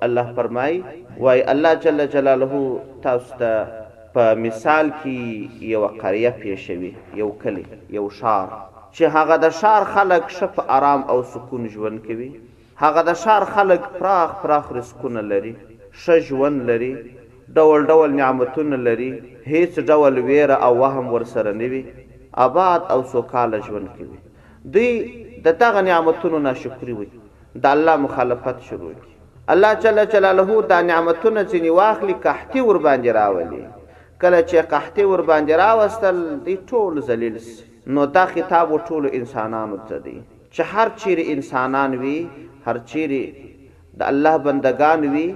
الله 0.10 0.38
فرمای 0.42 0.84
وای 1.28 1.44
الله 1.56 1.74
جل 1.88 2.08
جلاله 2.18 2.64
تاسو 3.08 3.42
ته 3.44 3.86
په 4.18 4.28
مثال 4.48 4.94
کې 4.98 5.72
یو 5.76 5.86
قريه 6.06 6.34
پیښوي 6.44 6.94
یو 7.24 7.30
کلی 7.46 7.66
یو 8.00 8.06
شار 8.20 8.52
چې 8.52 9.18
هغه 9.18 9.42
د 9.48 9.58
شار 9.62 9.90
خلک 9.96 10.38
شپ 10.40 10.62
آرام 10.80 11.08
او 11.16 11.18
سکون 11.36 11.66
ژوند 11.78 12.06
کوي 12.12 12.30
هغه 12.84 13.02
د 13.10 13.16
شار 13.24 13.44
خلک 13.54 13.82
پراخ 14.00 14.30
پراخ 14.44 14.66
رزقونه 14.80 15.22
لري 15.32 15.54
ښه 16.02 16.16
ژوند 16.28 16.60
لري 16.70 16.92
ډول 17.60 17.80
ډول 17.92 18.10
نعمتونه 18.22 18.78
لري 18.88 19.10
هیڅ 19.54 19.74
ډول 19.92 20.16
ویره 20.28 20.58
او 20.68 20.74
وهم 20.82 21.06
ورسره 21.14 21.52
نه 21.62 21.68
وي 21.72 21.82
آباد 22.46 22.82
او 22.96 23.00
سوکاله 23.14 23.58
ژوند 23.68 23.88
کوي 23.98 24.18
دوی 24.76 24.92
د 25.46 25.58
تاغه 25.64 25.82
نعمتونو 25.90 26.38
ناشکری 26.48 26.94
وي 27.00 27.08
د 27.64 27.66
الله 27.74 27.96
مخالفت 28.06 28.58
شروع 28.70 28.92
کی 29.02 29.10
الله 29.54 29.72
جل 29.86 29.98
جلاله 30.16 30.48
دا 30.74 30.82
نعمتونه 30.92 31.42
چې 31.52 31.60
واخلي 31.82 32.16
قحطي 32.26 32.62
ور 32.68 32.78
باندې 32.78 33.10
راولي 33.20 33.64
کله 34.22 34.40
چې 34.50 34.58
قحطي 34.76 35.04
ور 35.14 35.22
باندې 35.22 35.54
راوستل 35.66 36.40
دی 36.48 36.56
ټول 36.72 37.02
ذلیل 37.10 37.38
نو 37.98 38.06
دا 38.18 38.24
خطاب 38.36 38.74
ټول 38.90 39.04
انسانانو 39.20 39.78
ته 39.90 39.98
دی 40.06 40.18
چې 40.52 40.62
هر 40.74 40.88
چیرې 40.98 41.24
انسانان 41.36 41.98
وي 42.02 42.20
هر 42.68 42.78
چیرې 42.92 43.24
د 44.00 44.02
الله 44.12 44.36
بندگان 44.48 45.02
وي 45.16 45.28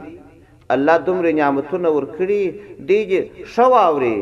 الله 0.75 0.95
دومره 1.07 1.29
نعمتونه 1.41 1.89
ورکړي 1.97 2.43
دیږي 2.89 3.21
شواوري 3.55 4.17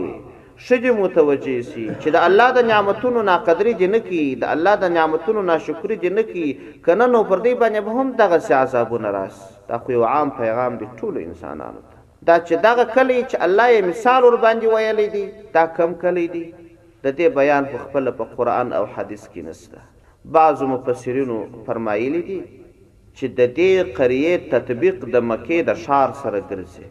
شجه 0.68 0.92
متوجه 1.02 1.58
سي 1.72 1.86
چې 2.02 2.10
د 2.16 2.26
الله 2.30 2.48
د 2.58 2.68
نعمتونو 2.72 3.20
ناقدري 3.32 3.74
دي 3.80 3.88
نه 3.96 4.00
کی 4.10 4.24
د 4.44 4.54
الله 4.58 4.76
د 4.84 4.94
نعمتونو 4.98 5.42
ناشکری 5.52 5.96
دي 6.04 6.10
نه 6.18 6.24
کی 6.32 6.46
کنه 6.86 7.06
نو 7.06 7.24
پر 7.24 7.40
دې 7.46 7.54
باندې 7.62 7.82
به 7.86 7.92
هم 8.00 8.12
دغه 8.22 8.38
سیاسابونه 8.50 9.10
راس 9.18 9.38
دا 9.72 9.78
خو 9.84 9.92
یو 9.98 10.04
عام 10.12 10.30
پیغام 10.42 10.78
دی 10.84 10.88
ټول 11.02 11.14
انسانانو 11.28 11.82
ته 11.92 11.98
دا 12.30 12.40
چې 12.46 12.54
دغه 12.68 12.84
کلی 12.98 13.20
چې 13.30 13.38
الله 13.48 13.68
یې 13.78 13.82
مثال 13.92 14.22
ور 14.28 14.36
باندې 14.36 14.66
ویلی 14.76 15.08
دی 15.18 15.26
دا 15.58 15.66
کم 15.80 15.94
کلی 16.06 16.28
دی 16.38 16.46
د 17.04 17.18
دې 17.18 17.22
بیان 17.42 17.66
په 17.74 17.78
خپل 17.84 18.12
په 18.22 18.40
قران 18.40 18.74
او 18.80 18.84
حدیث 18.96 19.28
کې 19.28 19.38
نشته 19.50 19.78
بعضو 20.36 20.68
مفسرینو 20.72 21.38
فرمایلی 21.68 22.22
دي 22.32 22.42
چې 23.18 23.26
د 23.40 23.42
دې 23.58 23.72
قریه 23.98 24.34
تطبیق 24.54 24.96
د 25.14 25.16
مکې 25.30 25.60
د 25.70 25.72
شار 25.86 26.10
سره 26.22 26.40
ګرځي 26.50 26.88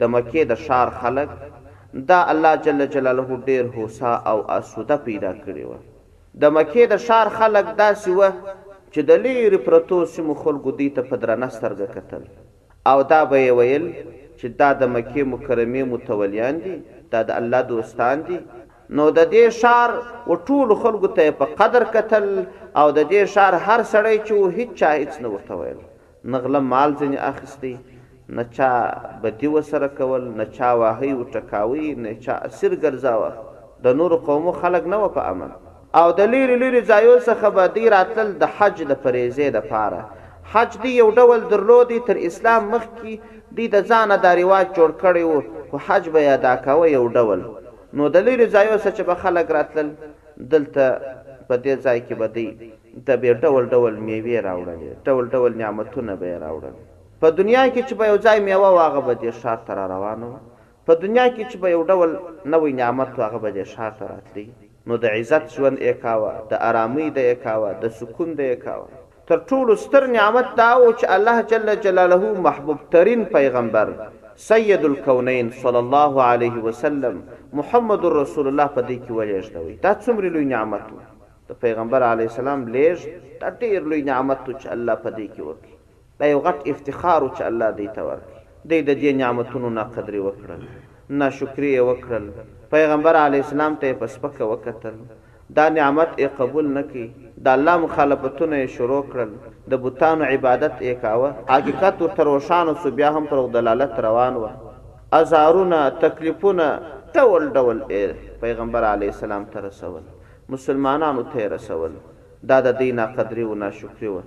د 0.00 0.02
مکې 0.14 0.42
د 0.50 0.52
شار 0.66 0.88
خلق 1.00 1.30
دا 2.08 2.20
الله 2.32 2.52
جل 2.64 2.80
جلاله 2.94 3.28
ډیر 3.48 3.64
هوسا 3.76 4.12
او 4.30 4.38
اسوده 4.58 4.96
پیدا 5.06 5.32
کړی 5.44 5.64
و 5.68 5.72
د 6.42 6.44
مکې 6.56 6.82
د 6.92 6.94
شار 7.06 7.26
خلق 7.38 7.66
داسې 7.82 8.10
و 8.18 8.20
چې 8.92 9.00
د 9.08 9.10
لیر 9.24 9.52
پروتو 9.66 9.98
سیمو 10.16 10.34
خلکو 10.42 10.70
دی 10.78 10.88
ته 10.96 11.00
په 11.10 11.14
درنه 11.22 11.48
سترګه 11.56 11.86
کتل 11.96 12.22
او 12.90 12.98
دا 13.12 13.20
به 13.30 13.40
ویل 13.58 13.86
چې 14.38 14.46
دا 14.60 14.68
د 14.80 14.82
مکې 14.94 15.22
مکرمه 15.32 15.82
متولیان 15.92 16.54
دي 16.64 16.74
دا 17.12 17.20
د 17.28 17.30
الله 17.40 17.60
دوستان 17.70 18.16
دي 18.28 18.38
نو 18.94 19.04
د 19.14 19.22
دې 19.30 19.48
شار 19.60 19.92
و 20.32 20.34
ټول 20.48 20.74
خلکو 20.82 21.08
ته 21.18 21.30
په 21.38 21.46
قدر 21.60 21.84
قتل 21.94 22.26
او 22.82 22.86
د 22.98 23.08
دې 23.10 23.24
شار 23.34 23.54
هر 23.68 23.82
سړی 23.92 24.18
چې 24.26 24.32
و 24.32 24.46
هیڅ 24.58 24.70
چا 24.80 24.90
هیڅ 24.98 25.20
نه 25.24 25.28
ورته 25.32 25.54
ویل 25.60 25.80
نغله 26.34 26.60
مال 26.72 26.94
ځنې 27.00 27.18
اخیستی 27.30 27.72
نه 28.28 28.44
چا 28.58 28.70
بدی 29.24 29.46
وسره 29.56 29.88
کول 29.98 30.28
نه 30.36 30.44
چا 30.58 30.70
واهی 30.82 31.12
و 31.16 31.24
ټکاوی 31.32 31.88
نه 32.04 32.14
چا 32.28 32.34
اسیر 32.50 32.74
ګرځاوه 32.80 33.30
د 33.88 33.96
نور 34.02 34.16
قومو 34.30 34.52
خلک 34.60 34.86
نه 34.94 35.02
و 35.04 35.08
په 35.18 35.26
امن 35.34 35.50
او 36.04 36.06
د 36.22 36.32
لری 36.36 36.56
لری 36.62 36.82
ځایو 36.82 37.18
څخه 37.18 37.48
به 37.58 37.66
دی 37.78 37.88
راتل 37.98 38.32
د 38.44 38.56
حج 38.58 38.82
د 38.86 38.96
فریضې 39.04 39.46
د 39.58 39.66
پاره 39.72 40.04
حج 40.54 40.78
دی 40.86 40.96
یو 41.02 41.10
ډول 41.10 41.40
درلودي 41.52 42.00
تر 42.10 42.16
اسلام 42.32 42.70
مخکې 42.78 43.18
دی 43.60 43.68
د 43.76 43.86
ځانه 43.92 44.16
دا 44.26 44.34
رواج 44.44 44.66
جوړ 44.78 44.90
کړی 45.00 45.22
و 45.32 45.42
خو 45.70 45.78
حج 45.86 46.08
به 46.08 46.20
یې 46.26 46.34
ادا 46.40 46.54
کاوه 46.66 46.90
یو 46.96 47.06
ډول 47.14 47.46
نو 47.96 48.04
د 48.14 48.24
لوی 48.26 48.34
ځایو 48.54 48.76
سره 48.84 48.94
چې 48.96 49.02
به 49.08 49.14
خلک 49.22 49.46
راتلل 49.56 49.88
دلته 50.54 50.84
په 51.48 51.54
دې 51.64 51.74
ځای 51.84 51.98
کې 52.06 52.14
به 52.22 52.28
دی 52.36 52.46
د 53.08 53.22
به 53.22 53.30
ډول 53.44 53.64
ډول 53.76 53.94
میوه 54.08 54.36
راوړل 54.48 54.78
ډول 55.06 55.26
ډول 55.36 55.52
نعمتونه 55.62 56.12
به 56.22 56.30
راوړل 56.44 56.74
په 57.24 57.28
دنیا 57.38 57.62
کې 57.72 57.82
چې 57.88 57.94
به 57.98 58.04
یو 58.10 58.18
ځای 58.26 58.38
میوه 58.48 58.70
واغه 58.78 59.00
به 59.06 59.14
دې 59.22 59.30
شار 59.44 59.58
تر 59.68 59.78
روانو 59.94 60.28
په 60.90 61.00
دنیا 61.04 61.24
کې 61.34 61.44
چې 61.50 61.56
به 61.60 61.68
یو 61.74 61.82
ډول 61.90 62.10
نوې 62.52 62.72
نعمت 62.80 63.10
واغه 63.22 63.38
به 63.44 63.50
دې 63.56 63.64
شار 63.74 63.90
تر 64.00 64.06
راتلی 64.14 64.46
نو 64.90 64.94
د 65.04 65.16
عزت 65.20 65.44
ژوند 65.56 65.78
اکاوه 65.90 66.34
د 66.50 66.62
آرامۍ 66.68 67.06
د 67.16 67.18
اکاوه 67.32 67.72
د 67.86 67.96
سکون 68.02 68.28
د 68.42 68.52
اکاوه 68.56 68.88
تر 69.32 69.38
ټولو 69.52 69.72
ستر 69.86 70.04
نعمت 70.18 70.48
دا 70.62 70.70
او 70.82 70.90
چې 70.98 71.06
الله 71.16 71.36
جل 71.50 71.66
جلاله 71.88 72.24
محبوب 72.48 72.80
ترين 72.96 73.20
پیغمبر 73.38 73.88
سید 74.44 74.84
الکونین 74.84 75.48
صلی 75.62 75.76
الله 75.84 76.14
علیه 76.22 76.58
وسلم 76.68 77.16
محمد 77.60 78.04
رسول 78.20 78.46
الله 78.48 78.68
په 78.74 78.82
دې 78.88 78.98
کې 79.04 79.12
ولېږدوي 79.18 79.76
دا 79.84 79.92
څومره 80.04 80.28
لوی 80.34 80.44
نعمت 80.50 80.86
و 80.94 80.98
د 81.52 81.56
پیغمبر 81.62 82.02
علی 82.10 82.26
السلام 82.30 82.60
لېږ 82.74 82.98
دا 83.40 83.48
ډېر 83.60 83.80
لوی 83.92 84.02
نعمت 84.10 84.40
چې 84.60 84.68
الله 84.74 84.94
په 85.04 85.10
دې 85.16 85.26
کې 85.34 85.42
وکړي 85.48 85.74
دا 86.20 86.26
یو 86.32 86.40
غټ 86.46 86.58
افتخار 86.72 87.20
چې 87.36 87.42
الله 87.50 87.68
دې 87.78 87.88
ته 87.94 88.02
ورکړي 88.08 88.68
دې 88.70 88.80
د 88.88 88.90
دې 89.02 89.12
نعمتونو 89.22 89.70
نه 89.78 89.84
قدر 89.94 90.14
وکړل 90.26 90.62
ناشکری 91.22 91.72
وکړل 91.88 92.26
پیغمبر 92.76 93.14
علی 93.24 93.38
السلام 93.44 93.74
ته 93.84 93.92
پسپک 94.04 94.36
وکتل 94.52 94.96
دا 95.60 95.68
نعمت 95.78 96.10
یې 96.18 96.28
قبول 96.42 96.66
نکړي 96.76 97.08
د 97.46 97.50
الله 97.56 97.74
مخالفتونه 97.84 98.58
شروع 98.76 99.00
کړل 99.10 99.32
د 99.72 99.82
بوتانو 99.82 100.22
عبادت 100.36 100.74
یې 100.88 100.94
کاوه 101.04 101.30
حقیقت 101.54 101.94
ورته 102.04 102.22
روښانه 102.30 102.72
سو 102.82 102.88
بیا 103.00 103.08
هم 103.16 103.24
پر 103.32 103.38
دلالت 103.56 103.94
روان 104.06 104.34
و 104.42 104.50
ازارونه 105.20 105.80
تکلیفونه 106.06 106.66
ډول 107.16 107.44
ډول 107.60 107.78
پیغمبر 108.42 108.82
علی 108.92 109.08
السلام 109.14 109.42
ته 109.54 109.58
رسول 109.68 110.02
مسلمانانو 110.56 111.22
ته 111.36 111.42
رسول 111.56 111.92
دا 112.48 112.60
د 112.68 112.76
دینه 112.82 113.04
قدرې 113.16 113.44
او 113.48 113.54
ناشکری 113.62 114.08
و 114.08 114.20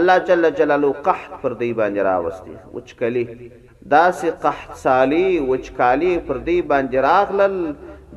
الله 0.00 0.16
جل 0.30 0.50
جلاله 0.62 0.90
قحط 1.08 1.32
پر 1.44 1.52
دی 1.62 1.72
باندې 1.74 1.98
راوستي 1.98 2.54
وچکلی 2.74 3.26
داسې 3.94 4.26
قحط 4.46 4.76
سالی 4.84 5.24
وچکالی 5.52 6.14
پر 6.30 6.36
دی 6.50 6.60
باندې 6.62 6.94
راغلل 7.08 7.58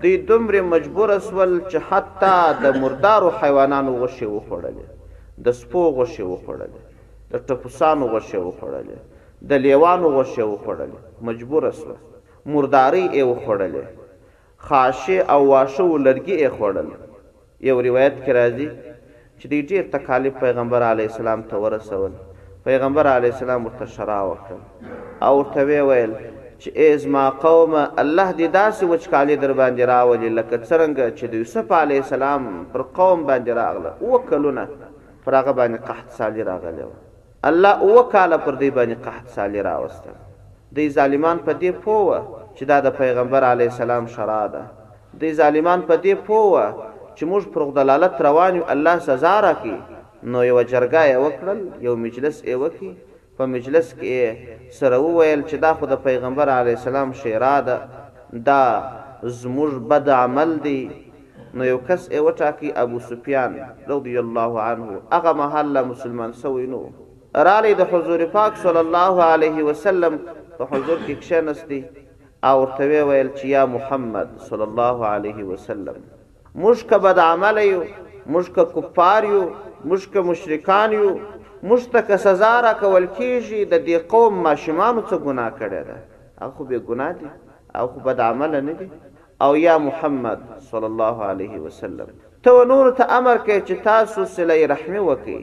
دوی 0.01 0.15
دومره 0.29 0.61
مجبور 0.71 1.09
اسول 1.17 1.51
چې 1.69 1.77
حتی 1.91 2.35
د 2.63 2.75
مردارو 2.81 3.31
حیوانانو 3.43 3.91
غوښه 4.01 4.25
وخوړلې 4.35 4.85
د 5.47 5.55
سپو 5.59 5.83
غوښه 5.97 6.23
وخوړلې 6.33 6.81
د 7.31 7.35
ټپوسانو 7.47 8.05
غوښه 8.13 8.37
وخوړلې 8.47 8.97
د 9.51 9.63
لیوانو 9.65 10.07
غوښه 10.17 10.43
وخوړلې 10.53 10.99
مجبور 11.29 11.63
اسول 11.71 11.97
مرداري 12.57 13.03
یې 13.17 13.23
وخوړلې 13.31 13.85
خاشه 14.67 15.17
او 15.33 15.41
واښه 15.51 15.87
لرګي 16.05 16.35
یې 16.43 16.49
خوړل 16.55 16.89
یو 17.69 17.77
روایت 17.89 18.15
کې 18.23 18.31
راځي 18.39 18.69
چې 19.39 19.45
دې 19.51 19.59
ډېر 19.69 19.83
تکالیف 19.95 20.35
پیغمبر 20.45 20.81
علی 20.93 21.05
السلام 21.11 21.39
ته 21.51 21.55
ورسول 21.65 22.11
پیغمبر 22.71 23.05
علی 23.17 23.29
السلام 23.35 23.61
ورته 23.69 23.85
شرا 23.99 24.21
وکړ 24.29 24.55
او 25.27 25.33
ورته 25.37 25.65
ویل 25.89 26.13
چې 26.61 26.69
از 26.89 27.03
ما 27.13 27.25
قوم 27.29 27.73
الله 28.03 28.31
دې 28.37 28.47
داسې 28.57 28.83
وچکالي 28.91 29.35
در 29.41 29.51
باندې 29.59 29.79
راولي 29.93 30.29
لکه 30.37 30.55
څنګه 30.57 31.11
چې 31.17 31.25
د 31.31 31.33
یوسف 31.41 31.71
علی 31.81 31.95
السلام 32.03 32.45
پر 32.73 32.81
قوم 32.99 33.27
باندې 33.27 33.49
راغله 33.59 33.91
او 34.03 34.19
کلونه 34.29 34.63
پر 35.25 35.35
هغه 35.39 35.51
باندې 35.59 35.83
قحط 35.89 36.09
سالی 36.21 36.43
راغله 36.47 36.83
الله 37.49 37.73
او 37.85 38.03
کاله 38.13 38.37
پر 38.37 38.55
دې 38.61 38.69
باندې 38.77 39.05
قحط 39.05 39.27
سالی 39.35 39.61
راوسته 39.67 40.09
دې 40.75 40.89
ظالمان 40.97 41.37
په 41.49 41.53
دې 41.61 41.71
پوه 41.85 42.19
چې 42.55 42.63
دا 42.71 42.79
د 42.85 42.89
پیغمبر 43.01 43.43
علی 43.51 43.63
السلام 43.73 44.07
شرع 44.15 44.41
ده 44.55 44.61
دې 45.19 45.33
ظالمان 45.41 45.81
په 45.91 45.97
دې 46.05 46.15
پوه 46.31 46.63
چې 47.15 47.23
موږ 47.31 47.53
پر 47.53 47.67
دلالت 47.77 48.21
روان 48.29 48.55
یو 48.59 48.63
الله 48.75 48.99
سزا 49.09 49.35
راکړي 49.41 49.75
نو 50.31 50.43
یو 50.49 50.57
جرګه 50.73 51.01
یې 51.09 51.17
وکړل 51.25 51.59
یو 51.87 51.95
مجلس 52.05 52.35
یې 52.43 52.55
وکړي 52.63 52.91
په 53.37 53.45
مجلس 53.53 53.89
کې 53.97 54.53
سره 54.77 54.97
وویل 55.05 55.41
چې 55.49 55.55
دا 55.65 55.71
خو 55.79 55.87
د 55.89 55.97
پیغمبر 56.05 56.49
علی 56.53 56.71
السلام 56.77 57.11
شیرا 57.21 57.55
ده 57.67 58.05
دا 58.47 58.61
زموږ 59.41 59.83
بد 59.91 60.09
عمل 60.15 60.55
دی 60.63 60.79
نو 61.53 61.65
یو 61.67 61.77
کس 61.89 62.07
یې 62.13 62.23
وټاکي 62.27 62.71
ابو 62.85 62.99
سفیان 63.09 63.59
رضی 63.91 64.15
الله 64.23 64.61
عنه 64.69 64.97
هغه 65.13 65.33
محله 65.43 65.83
مسلمان 65.91 66.33
سوی 66.41 66.65
نو 66.73 66.81
رالی 67.49 67.73
د 67.83 67.87
حضور 67.93 68.25
پاک 68.35 68.57
صلی 68.63 68.83
الله 68.85 69.23
علیه 69.35 69.63
وسلم 69.69 70.17
په 70.57 70.65
حضور 70.73 70.97
کې 71.05 71.21
کښینستی 71.21 72.05
او 72.49 72.57
ورته 72.63 72.89
ویل 72.89 73.31
چې 73.35 73.45
یا 73.53 73.65
محمد 73.77 74.35
صلی 74.49 74.67
الله 74.71 75.05
علیه 75.13 75.43
وسلم 75.53 76.03
مشک 76.67 76.93
بد 77.07 77.19
عمل 77.29 77.63
یو 77.69 77.83
مشک 78.37 78.59
کفار 78.75 79.23
یو 79.33 79.43
مشک 79.89 80.15
مشرکان 80.29 80.93
یو 81.01 81.15
مشتک 81.63 82.11
سزا 82.19 82.59
را 82.65 82.71
کول 82.81 83.05
کیږي 83.17 83.61
د 83.71 83.75
دې 83.87 83.97
قوم 84.11 84.33
ماشومان 84.47 84.95
څه 85.09 85.15
ګناه 85.25 85.51
کړی 85.59 85.81
ده 85.87 85.97
اخو 86.47 86.61
به 86.71 86.77
ګناه 86.87 87.13
دي 87.19 87.27
او 87.77 87.85
خو 87.93 87.99
بد 88.07 88.19
عمل 88.29 88.51
نه 88.67 88.73
دي 88.81 88.87
او 89.45 89.51
یا 89.65 89.75
محمد 89.87 90.39
صلی 90.69 90.87
الله 90.91 91.17
علیه 91.31 91.55
وسلم 91.65 92.09
ته 92.47 92.51
نور 92.73 92.87
ته 93.01 93.09
امر 93.17 93.37
کوي 93.47 93.59
چې 93.67 93.75
تاسو 93.89 94.21
صله 94.35 94.57
رحمی 94.73 95.01
وکي 95.09 95.39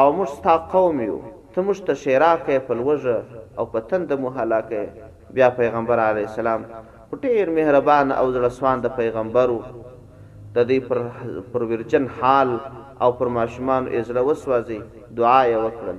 او 0.00 0.08
موږ 0.18 0.30
تا 0.48 0.54
قوم 0.74 0.98
یو 1.10 1.18
ته 1.54 1.58
موږ 1.66 1.78
ته 1.90 1.94
شیرا 2.04 2.32
کوي 2.46 2.58
په 2.70 2.80
لوجه 2.80 3.16
او 3.58 3.64
په 3.74 3.78
تند 3.92 4.10
مو 4.24 4.28
هلاکه 4.40 4.82
بیا 5.36 5.48
پیغمبر 5.60 5.98
علی 6.10 6.24
السلام 6.30 6.60
ډیر 7.24 7.46
مهربان 7.56 8.06
او 8.18 8.26
زړه 8.34 8.50
سوان 8.58 8.76
د 8.82 8.88
پیغمبرو 9.00 9.58
د 10.56 10.58
دې 10.70 10.78
پر 10.88 10.98
پر 11.52 11.60
ورجن 11.70 12.04
حال 12.20 12.50
او 13.02 13.12
پر 13.18 13.26
ماشومان 13.34 13.86
ازله 13.98 14.20
وسوازي 14.28 14.78
دعا 15.18 15.40
یې 15.52 15.56
وکړل 15.64 15.98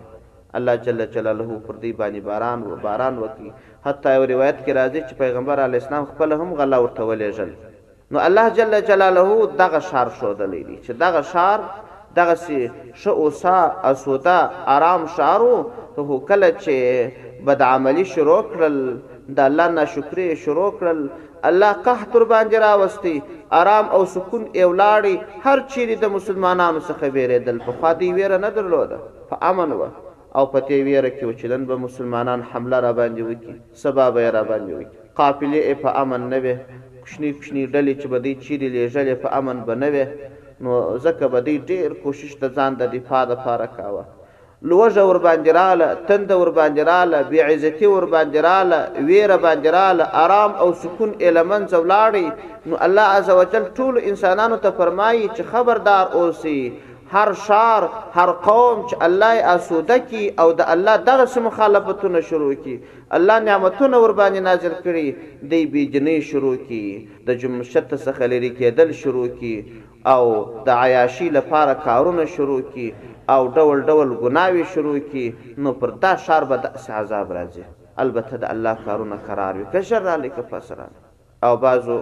الله 0.59 0.75
جل 0.87 1.03
جلاله 1.13 1.47
پر 1.67 1.75
دې 1.75 1.91
باندې 2.01 2.19
باران 2.29 2.63
و 2.63 2.75
باران 2.87 3.17
وکي 3.21 3.49
حتی 3.85 4.13
یو 4.17 4.25
روایت 4.33 4.57
کې 4.65 4.71
راځي 4.71 5.01
چې 5.09 5.13
پیغمبر 5.23 5.59
علی 5.65 5.77
السلام 5.81 6.05
خپل 6.11 6.31
هم 6.41 6.49
غلا 6.61 6.79
ورته 6.83 7.03
ولېجل 7.03 7.51
نو 8.15 8.19
الله 8.25 8.49
جل 8.59 8.79
جلاله 8.81 9.45
دغه 9.63 9.79
شار 9.89 10.09
شو 10.19 10.33
دلی 10.41 10.61
چې 10.83 10.91
دغه 10.91 11.21
شار 11.31 11.59
دغه 12.15 12.35
سي 12.43 12.59
شوسا 13.05 13.57
اسودا 13.93 14.39
آرام 14.77 15.07
شارو 15.17 15.53
ته 15.97 16.19
کله 16.31 16.51
چې 16.61 17.45
بد 17.49 17.61
عملی 17.73 18.05
شروع 18.15 18.41
کړل 18.53 18.79
د 19.35 19.39
الله 19.47 19.67
ناشکری 19.79 20.25
شروع 20.43 20.69
کړل 20.79 20.99
الله 21.49 21.71
قحط 21.85 22.13
ور 22.15 22.25
باندې 22.33 22.55
راوستي 22.67 23.15
آرام 23.61 23.85
او 23.95 24.01
سکون 24.13 24.43
ایولاړي 24.59 25.15
هر 25.45 25.57
چیرې 25.73 25.95
د 26.03 26.13
مسلمانانو 26.17 26.79
څخه 26.89 27.05
بیرېدل 27.15 27.57
په 27.65 27.71
خوا 27.79 27.91
دی 27.99 28.09
ویره 28.17 28.37
نه 28.45 28.49
درلوده 28.57 28.97
په 29.29 29.35
امن 29.51 29.69
و 29.79 29.81
او 30.37 30.43
په 30.53 30.59
تی 30.67 30.79
ویره 30.87 31.09
کې 31.17 31.23
وچلن 31.29 31.63
به 31.69 31.75
مسلمانان 31.87 32.41
حمله 32.51 32.77
را 32.85 32.91
باندې 32.99 33.21
وکي 33.29 33.55
سبب 33.83 34.13
یې 34.23 34.29
را 34.37 34.43
باندې 34.51 34.71
وکي 34.77 34.97
قافلې 35.21 35.81
په 35.83 35.89
امن 36.03 36.21
نه 36.33 36.39
وي 36.43 36.55
کښنی 37.05 37.31
کښنی 37.41 37.63
ډلې 37.73 37.93
چې 38.01 38.07
بدی 38.13 38.33
چیرې 38.43 38.67
لېژلې 38.75 39.15
په 39.23 39.29
امن 39.39 39.57
بنوي 39.69 40.05
نو 40.63 40.71
ځکه 41.05 41.23
بدی 41.35 41.55
ډېر 41.69 41.89
کوشش 42.03 42.31
ته 42.41 42.47
ځان 42.57 42.71
د 42.81 42.83
دفاع 42.95 43.23
لپاره 43.33 43.65
کاوه 43.77 44.03
لوژه 44.69 45.03
ور 45.09 45.19
باندې 45.25 45.51
رااله 45.59 45.87
تند 46.07 46.29
ور 46.41 46.51
باندې 46.57 46.81
رااله 46.91 47.17
بی 47.29 47.39
عزتی 47.49 47.87
ور 47.95 48.05
باندې 48.13 48.39
رااله 48.49 48.79
ویره 49.07 49.37
باندې 49.45 49.69
رااله 49.79 50.03
آرام 50.23 50.51
او 50.61 50.69
سکون 50.81 51.11
المن 51.27 51.61
زولاړي 51.73 52.27
نو 52.69 52.75
الله 52.85 53.05
عزوجل 53.17 53.63
ټول 53.77 53.93
انسانانو 54.09 54.55
ته 54.63 54.69
فرمایي 54.79 55.25
چې 55.35 55.41
خبردار 55.51 56.05
اوسئ 56.19 56.59
هر 57.13 57.31
شار 57.45 57.87
هر 58.15 58.31
قوم 58.43 58.81
چې 58.89 58.95
الله 59.05 59.53
اسوده 59.55 59.95
کی 60.11 60.21
او 60.43 60.47
د 60.59 60.67
الله 60.73 61.01
دغه 61.07 61.41
مخالفتونه 61.47 62.21
شروع 62.27 62.51
کی 62.67 62.75
الله 63.19 63.39
نعمتونه 63.47 63.99
ور 64.03 64.13
باندې 64.19 64.45
نازل 64.49 64.75
کړي 64.77 65.49
دی 65.53 65.59
بیجنې 65.73 66.29
شروع 66.29 66.53
کی 66.69 66.83
د 67.29 67.39
جمشت 67.41 67.91
څخه 67.95 68.29
لري 68.35 68.51
کېدل 68.59 68.93
شروع 69.01 69.25
کی 69.41 69.51
او 70.13 70.21
د 70.69 70.71
عیاشی 70.85 71.27
لپاره 71.39 71.73
کارونه 71.89 72.29
شروع 72.37 72.61
کی 72.69 72.87
او 73.35 73.41
ډول 73.57 73.83
ډول 73.91 74.15
ګناوي 74.21 74.63
شروع 74.77 74.95
کی 75.11 75.25
نو 75.67 75.75
پر 75.83 75.95
دا 76.05 76.13
شار 76.29 76.49
به 76.53 76.63
د 76.67 76.79
عذاب 77.01 77.35
راځي 77.39 77.69
البته 78.05 78.41
د 78.45 78.55
الله 78.55 78.85
کارونه 78.87 79.19
قرار 79.27 79.61
وي 79.61 79.67
کشر 79.75 80.07
را 80.11 80.15
لیکه 80.23 80.47
فسره 80.55 80.89
او 81.49 81.53
بازو 81.67 81.99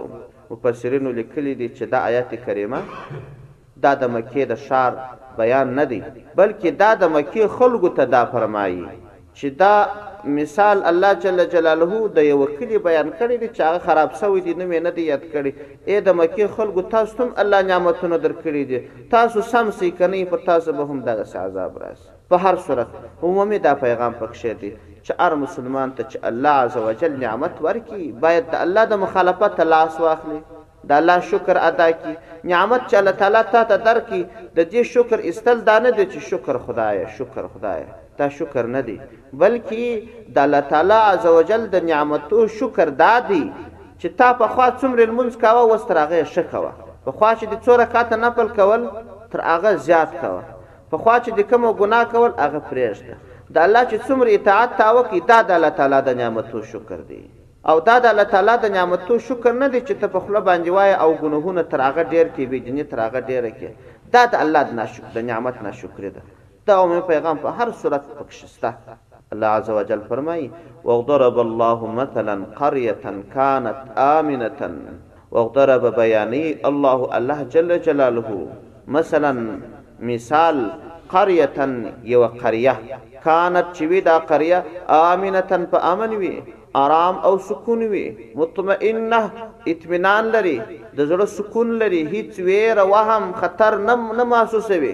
مفسرینو 0.54 1.16
لیکلي 1.20 1.58
دي 1.62 1.70
چې 1.74 1.92
دا 1.96 2.06
آیت 2.12 2.34
کریمه 2.46 3.39
دا 3.84 3.92
د 4.02 4.04
مکې 4.14 4.44
د 4.50 4.58
شار 4.66 4.96
بیان 5.40 5.70
نه 5.78 5.84
دی 5.92 5.98
بلکې 6.08 6.68
دا 6.82 6.88
د 7.02 7.12
مکې 7.16 7.56
خلکو 7.58 7.90
ته 7.98 8.08
دا 8.16 8.22
فرمایي 8.32 8.82
چې 8.88 9.56
دا 9.62 9.74
مثال 10.38 10.80
الله 10.90 11.12
جل 11.24 11.42
جلاله 11.52 12.00
د 12.16 12.24
یو 12.28 12.46
کلی 12.56 12.80
بیان 12.86 13.12
کړی 13.20 13.36
دی 13.42 13.48
چې 13.50 13.68
هغه 13.68 13.82
خراب 13.86 14.16
شوی 14.22 14.44
دی 14.48 14.54
نو 14.58 14.64
مې 14.72 14.86
نه 14.86 14.92
دی 14.98 15.06
یاد 15.10 15.24
کړی 15.34 15.52
اے 15.88 16.00
د 16.08 16.18
مکې 16.20 16.54
خلکو 16.58 16.86
تاسو 16.94 17.22
هم 17.26 17.30
الله 17.44 17.68
نعمتونه 17.70 18.20
درکړي 18.26 18.62
دي 18.72 18.82
تاسو 19.16 19.46
سم 19.54 19.70
سي 19.80 19.90
کني 20.02 20.22
په 20.34 20.42
تاسو 20.50 20.76
به 20.80 20.88
هم 20.92 21.00
دغه 21.10 21.44
عذاب 21.46 21.78
راشي 21.84 22.08
په 22.34 22.44
هر 22.46 22.60
صورت 22.68 22.94
عمومي 23.28 23.58
دا 23.68 23.74
پیغام 23.86 24.18
پکښې 24.22 24.60
دی 24.64 24.72
چې 24.74 25.24
هر 25.24 25.40
مسلمان 25.46 25.94
ته 25.98 26.12
چې 26.12 26.30
الله 26.30 26.62
عزوجل 26.66 27.18
نعمت 27.26 27.64
ورکړي 27.68 28.22
باید 28.26 28.52
د 28.56 28.62
الله 28.66 28.84
د 28.94 29.02
مخالفت 29.06 29.60
لاس 29.74 30.00
واخلي 30.06 30.42
د 30.88 30.92
الله 30.98 31.18
شکر 31.30 31.56
ادا 31.68 31.88
کی 32.02 32.12
نعمت 32.50 32.82
چې 32.90 32.96
الله 33.00 33.12
تعالی 33.22 33.40
تا 33.54 33.62
ته 33.70 33.76
درکې 33.86 34.20
د 34.58 34.68
دې 34.72 34.82
شکر 34.94 35.18
استل 35.30 35.58
دانه 35.64 35.90
دي 35.96 36.04
چې 36.06 36.18
شکر 36.30 36.58
خدای 36.68 37.00
شکر 37.16 37.48
خدای 37.56 37.82
تا 38.20 38.28
شکر 38.36 38.66
نه 38.76 38.80
دی 38.86 38.96
بلکې 39.42 40.08
د 40.36 40.38
الله 40.44 40.60
تعالی 40.70 40.98
عزوجل 41.12 41.66
د 41.74 41.84
نعمتو 41.88 42.44
شکر 42.60 42.88
دادی 43.02 43.40
چې 44.00 44.06
تا 44.22 44.28
په 44.42 44.48
خوا 44.54 44.68
څومره 44.80 45.02
المنز 45.08 45.36
کاوه 45.42 45.62
وستراغه 45.72 46.22
شکوه 46.36 46.72
په 47.08 47.12
خوا 47.12 47.30
چې 47.34 47.46
د 47.52 47.54
څوره 47.64 47.86
کاته 47.96 48.16
نپل 48.22 48.48
کول 48.60 48.86
تر 49.34 49.40
هغه 49.48 49.74
زیات 49.88 50.10
کاوه 50.20 50.44
په 50.94 51.02
خوا 51.02 51.16
چې 51.20 51.30
د 51.40 51.50
کوم 51.50 51.64
ګناه 51.82 52.04
کول 52.14 52.32
هغه 52.44 52.60
پرېږده 52.70 53.14
د 53.58 53.66
الله 53.66 53.82
چې 53.90 53.96
څومره 54.08 54.30
اطاعت 54.38 54.70
تاوه 54.80 55.02
کی 55.12 55.20
دا 55.32 55.42
د 55.52 55.58
الله 55.58 55.68
تعالی 55.82 56.00
د 56.08 56.18
نعمتو 56.22 56.62
شکر 56.72 57.00
دی 57.12 57.22
او 57.68 57.76
دا 57.88 57.96
د 58.02 58.06
الله 58.12 58.26
تعالی 58.32 58.52
د 58.62 58.66
نعمتو 58.74 59.16
شکر 59.28 59.52
نه 59.62 59.66
دی 59.72 59.80
چې 59.80 59.92
ته 60.00 60.06
په 60.12 60.20
خله 60.26 60.40
باندې 60.40 60.70
وای 60.76 60.92
او 61.02 61.10
ګناهونه 61.22 61.62
تر 61.70 61.80
هغه 61.86 62.02
ډیر 62.12 62.26
کې 62.34 62.44
به 62.50 62.58
جنې 62.66 62.84
تر 62.90 63.00
هغه 63.06 63.20
ډیر 63.30 63.44
کې 63.50 63.68
دا 64.14 64.22
د 64.34 64.34
الله 64.44 64.60
د 64.68 64.72
ناشکر 64.78 65.08
د 65.16 65.26
نعمت 65.30 65.56
ناشکر 65.66 66.06
ده 66.14 66.22
دا 66.66 66.74
او 66.82 67.00
پیغام 67.10 67.38
په 67.42 67.48
هر 67.58 67.70
صورت 67.80 68.02
پکې 68.16 68.34
شته 68.34 68.74
الله 69.34 69.46
عز 69.56 69.68
وجل 69.78 70.00
فرمای 70.12 70.46
وضرب 70.86 71.38
الله 71.44 71.86
مثلا 71.98 72.36
قريه 72.60 72.96
كانت 73.34 73.76
امنه 74.04 74.70
وضرب 75.34 75.84
بياني 75.98 76.44
الله 76.70 77.10
الله 77.18 77.42
جل 77.56 77.74
جلاله 77.88 78.30
مثلا 78.96 79.32
مثال 80.12 80.62
قريه 81.12 81.58
یو 82.14 82.22
قريه 82.40 82.74
كانت 83.26 83.66
چې 83.74 84.04
دا 84.08 84.16
قريه 84.18 84.64
امنه 85.00 85.60
په 85.74 85.78
امن 85.92 86.10
وي 86.22 86.34
آرام 86.78 87.16
او 87.28 87.36
سکون 87.48 87.80
وي 87.92 88.30
مطمئنه 88.40 89.22
اطمینان 89.70 90.24
لري 90.34 90.58
د 90.96 91.00
زړه 91.10 91.26
سکون 91.36 91.68
لري 91.82 92.02
هیڅ 92.12 92.32
ویر 92.48 92.78
وهم 92.92 93.30
خطر 93.40 93.76
نم 93.88 94.00
نه 94.18 94.24
محسوسوي 94.32 94.92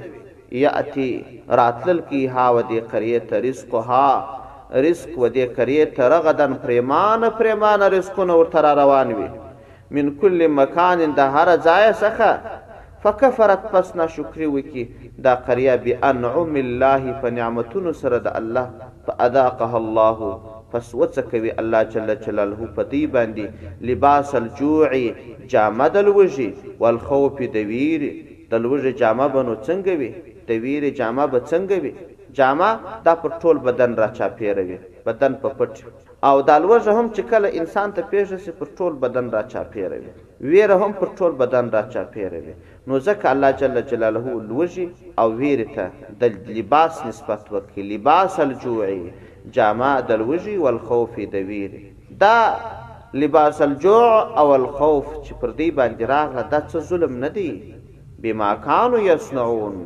یاتی 0.61 1.11
راتل 1.61 1.99
کی 2.09 2.23
ها 2.37 2.47
و 2.55 2.61
دې 2.62 2.81
قریه 2.95 3.19
ترزق 3.35 3.75
ها 3.91 4.09
رزق 4.89 5.12
و 5.19 5.27
دې 5.29 5.57
قریه 5.59 5.85
ترغدن 6.01 6.55
پریمان 6.65 7.29
پریمان 7.43 7.83
رزق 7.99 8.19
نو 8.33 8.39
تر 8.57 8.73
روان 8.83 9.12
وي 9.21 9.29
من 10.01 10.11
کل 10.25 10.47
مکان 10.62 11.07
د 11.15 11.19
هر 11.39 11.55
ځای 11.57 11.87
څخه 11.93 12.31
فکفرت 13.07 13.71
پس 13.73 13.95
ناشکری 14.03 14.47
وکي 14.57 14.89
دا 15.31 15.35
قریه 15.53 15.77
بانعم 15.87 16.57
الله 16.67 17.21
په 17.25 17.31
نعمتونو 17.41 17.93
سره 18.05 18.19
د 18.29 18.37
الله 18.45 18.71
فاذاقها 19.07 19.77
الله 19.85 20.55
پس 20.70 20.88
وڅکوي 20.98 21.50
الله 21.62 21.83
جل 21.94 22.11
جلاله 22.26 22.68
په 22.79 22.85
دې 22.92 23.02
باندې 23.16 23.90
لباس 23.90 24.35
الجوع 24.40 25.50
جامه 25.55 25.87
د 25.96 26.07
لوږې 26.09 26.48
والخوف 26.83 27.35
د 27.57 27.57
ویرې 27.72 28.12
د 28.50 28.55
لوږې 28.64 28.92
جامه 29.02 29.26
بنو 29.37 29.55
څنګه 29.66 29.92
وي 30.00 30.11
د 30.48 30.50
ویرې 30.64 30.90
جامه 31.02 31.24
به 31.33 31.40
څنګه 31.50 31.76
وي 31.83 31.92
جامه 32.38 32.70
دا 33.07 33.14
پر 33.22 33.31
ټول 33.42 33.57
بدن 33.66 33.90
را 34.00 34.09
چاپیروي 34.18 34.79
بدن 35.07 35.33
په 35.44 35.48
پټ 35.61 35.74
او 36.29 36.37
د 36.48 36.50
لوږه 36.64 36.92
هم 36.98 37.07
چې 37.14 37.22
کله 37.33 37.48
انسان 37.62 37.88
ته 37.98 38.02
پیژه 38.14 38.38
سي 38.48 38.52
پر 38.62 38.68
ټول 38.81 38.92
بدن 39.07 39.26
را 39.37 39.42
چاپیروي 39.55 40.11
ویره 40.55 40.76
هم 40.83 40.92
پر 41.02 41.09
ټول 41.20 41.33
بدن 41.44 41.66
را 41.76 41.83
چاپیروي 41.94 42.55
نو 42.88 42.94
ځکه 43.07 43.24
الله 43.35 43.50
جل 43.62 43.76
جلاله 43.94 44.24
لوږي 44.48 44.87
او 45.22 45.29
ویره 45.40 45.68
ته 45.79 45.85
د 46.24 46.52
لباس 46.61 46.94
نسبت 47.11 47.42
ورکړي 47.55 47.83
لباس 47.94 48.35
الجوعي 48.48 49.00
جامع 49.55 49.93
د 50.09 50.19
لوږې 50.21 50.55
او 50.63 50.67
الخوف 50.75 51.13
د 51.35 51.47
ویرې 51.49 51.85
دا 52.23 52.37
لباس 53.23 53.59
الجوع 53.69 54.15
او 54.41 54.47
الخوف 54.61 55.07
چې 55.25 55.33
پر 55.41 55.51
دې 55.59 55.69
باندې 55.79 56.05
راغله 56.13 56.43
دا 56.55 56.61
څه 56.71 56.77
ظلم 56.91 57.15
نه 57.25 57.31
دی 57.37 57.51
بما 58.23 58.51
كانوا 58.67 59.01
يصنعون 59.11 59.77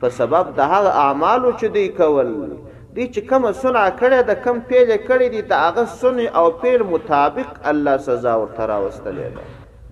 په 0.00 0.06
سبب 0.18 0.44
د 0.58 0.74
هغه 0.74 0.90
اعمالو 1.04 1.50
چې 1.60 1.66
دی 1.76 1.86
کول 2.00 2.30
دی 2.96 3.04
چې 3.14 3.20
کوم 3.30 3.44
صنع 3.62 3.86
کړي 4.00 4.20
د 4.30 4.42
کم 4.44 4.56
پیل 4.72 4.88
کړي 5.08 5.26
دی 5.34 5.42
د 5.54 5.64
هغه 5.64 5.84
صنع 6.02 6.28
او 6.42 6.46
پیل 6.64 6.80
مطابق 6.96 7.50
الله 7.72 7.96
سزا 8.10 8.34
ورته 8.42 8.62
راوستلې 8.72 9.26
ده 9.36 9.42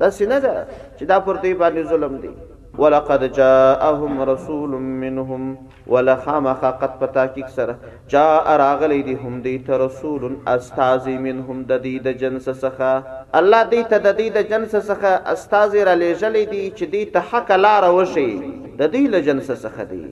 دا 0.02 0.08
سینه 0.20 0.38
ده 0.44 0.54
چې 0.98 1.04
دا 1.10 1.16
پر 1.26 1.36
دې 1.44 1.52
باندې 1.60 1.82
ظلم 1.94 2.14
دی 2.26 2.32
ولقد 2.78 3.22
جاءهم 3.36 4.20
رسول 4.30 4.68
منهم 5.04 5.58
ولخامخ 5.86 6.60
قد 6.82 6.92
پتاکیک 6.98 7.48
سره 7.54 7.74
جاء 8.08 8.56
راغلی 8.62 9.02
دی 9.02 9.14
هم 9.14 9.40
دی 9.42 9.54
ته 9.66 9.78
رسول 9.84 10.36
استاذ 10.46 11.08
منهم 11.08 11.62
د 11.70 11.82
دې 11.84 12.02
د 12.06 12.14
جنس 12.22 12.48
څخه 12.48 13.18
الله 13.40 13.62
دې 13.70 13.82
ته 13.90 13.96
د 14.04 14.08
دې 14.20 14.28
د 14.36 14.38
جنس 14.52 14.74
څخه 14.90 15.10
استاذ 15.34 15.74
را 15.88 15.94
لېجلې 16.02 16.44
دی 16.52 16.62
چې 16.78 16.84
دې 16.92 17.04
ته 17.14 17.20
حق 17.30 17.50
لار 17.66 17.90
وشي 17.98 18.30
د 18.78 18.92
دې 18.92 19.02
له 19.16 19.20
جنس 19.20 19.50
څخه 19.50 19.82
دی 19.92 20.04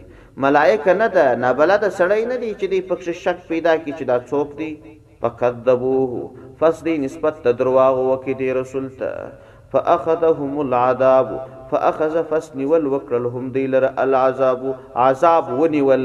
ملائکه 0.46 0.92
نه 1.00 1.06
ده 1.08 1.34
نه 1.46 1.52
بلد 1.52 1.84
سړی 1.98 2.22
نه 2.30 2.36
دی 2.42 2.50
چې 2.60 2.66
دې 2.72 2.80
پکښ 2.90 3.06
شک 3.24 3.38
پیدا 3.48 3.76
کی 3.84 3.92
چې 3.98 4.04
دا 4.10 4.16
څوک 4.30 4.48
دی 4.58 4.70
فقدبوه 5.22 6.30
فصدی 6.60 6.98
نسبت 7.04 7.42
ته 7.44 7.50
درواغ 7.52 7.98
وکي 8.12 8.34
دی 8.40 8.52
رسول 8.58 8.90
ته 8.98 9.12
فاخذهم 9.74 10.60
العذاب 10.64 11.30
فاخذ 11.70 12.16
فسنول 12.32 12.86
وکرلهم 12.92 13.48
دیلر 13.56 13.86
العذاب 14.04 14.60
عذاب 15.04 15.48
ونیول 15.60 16.04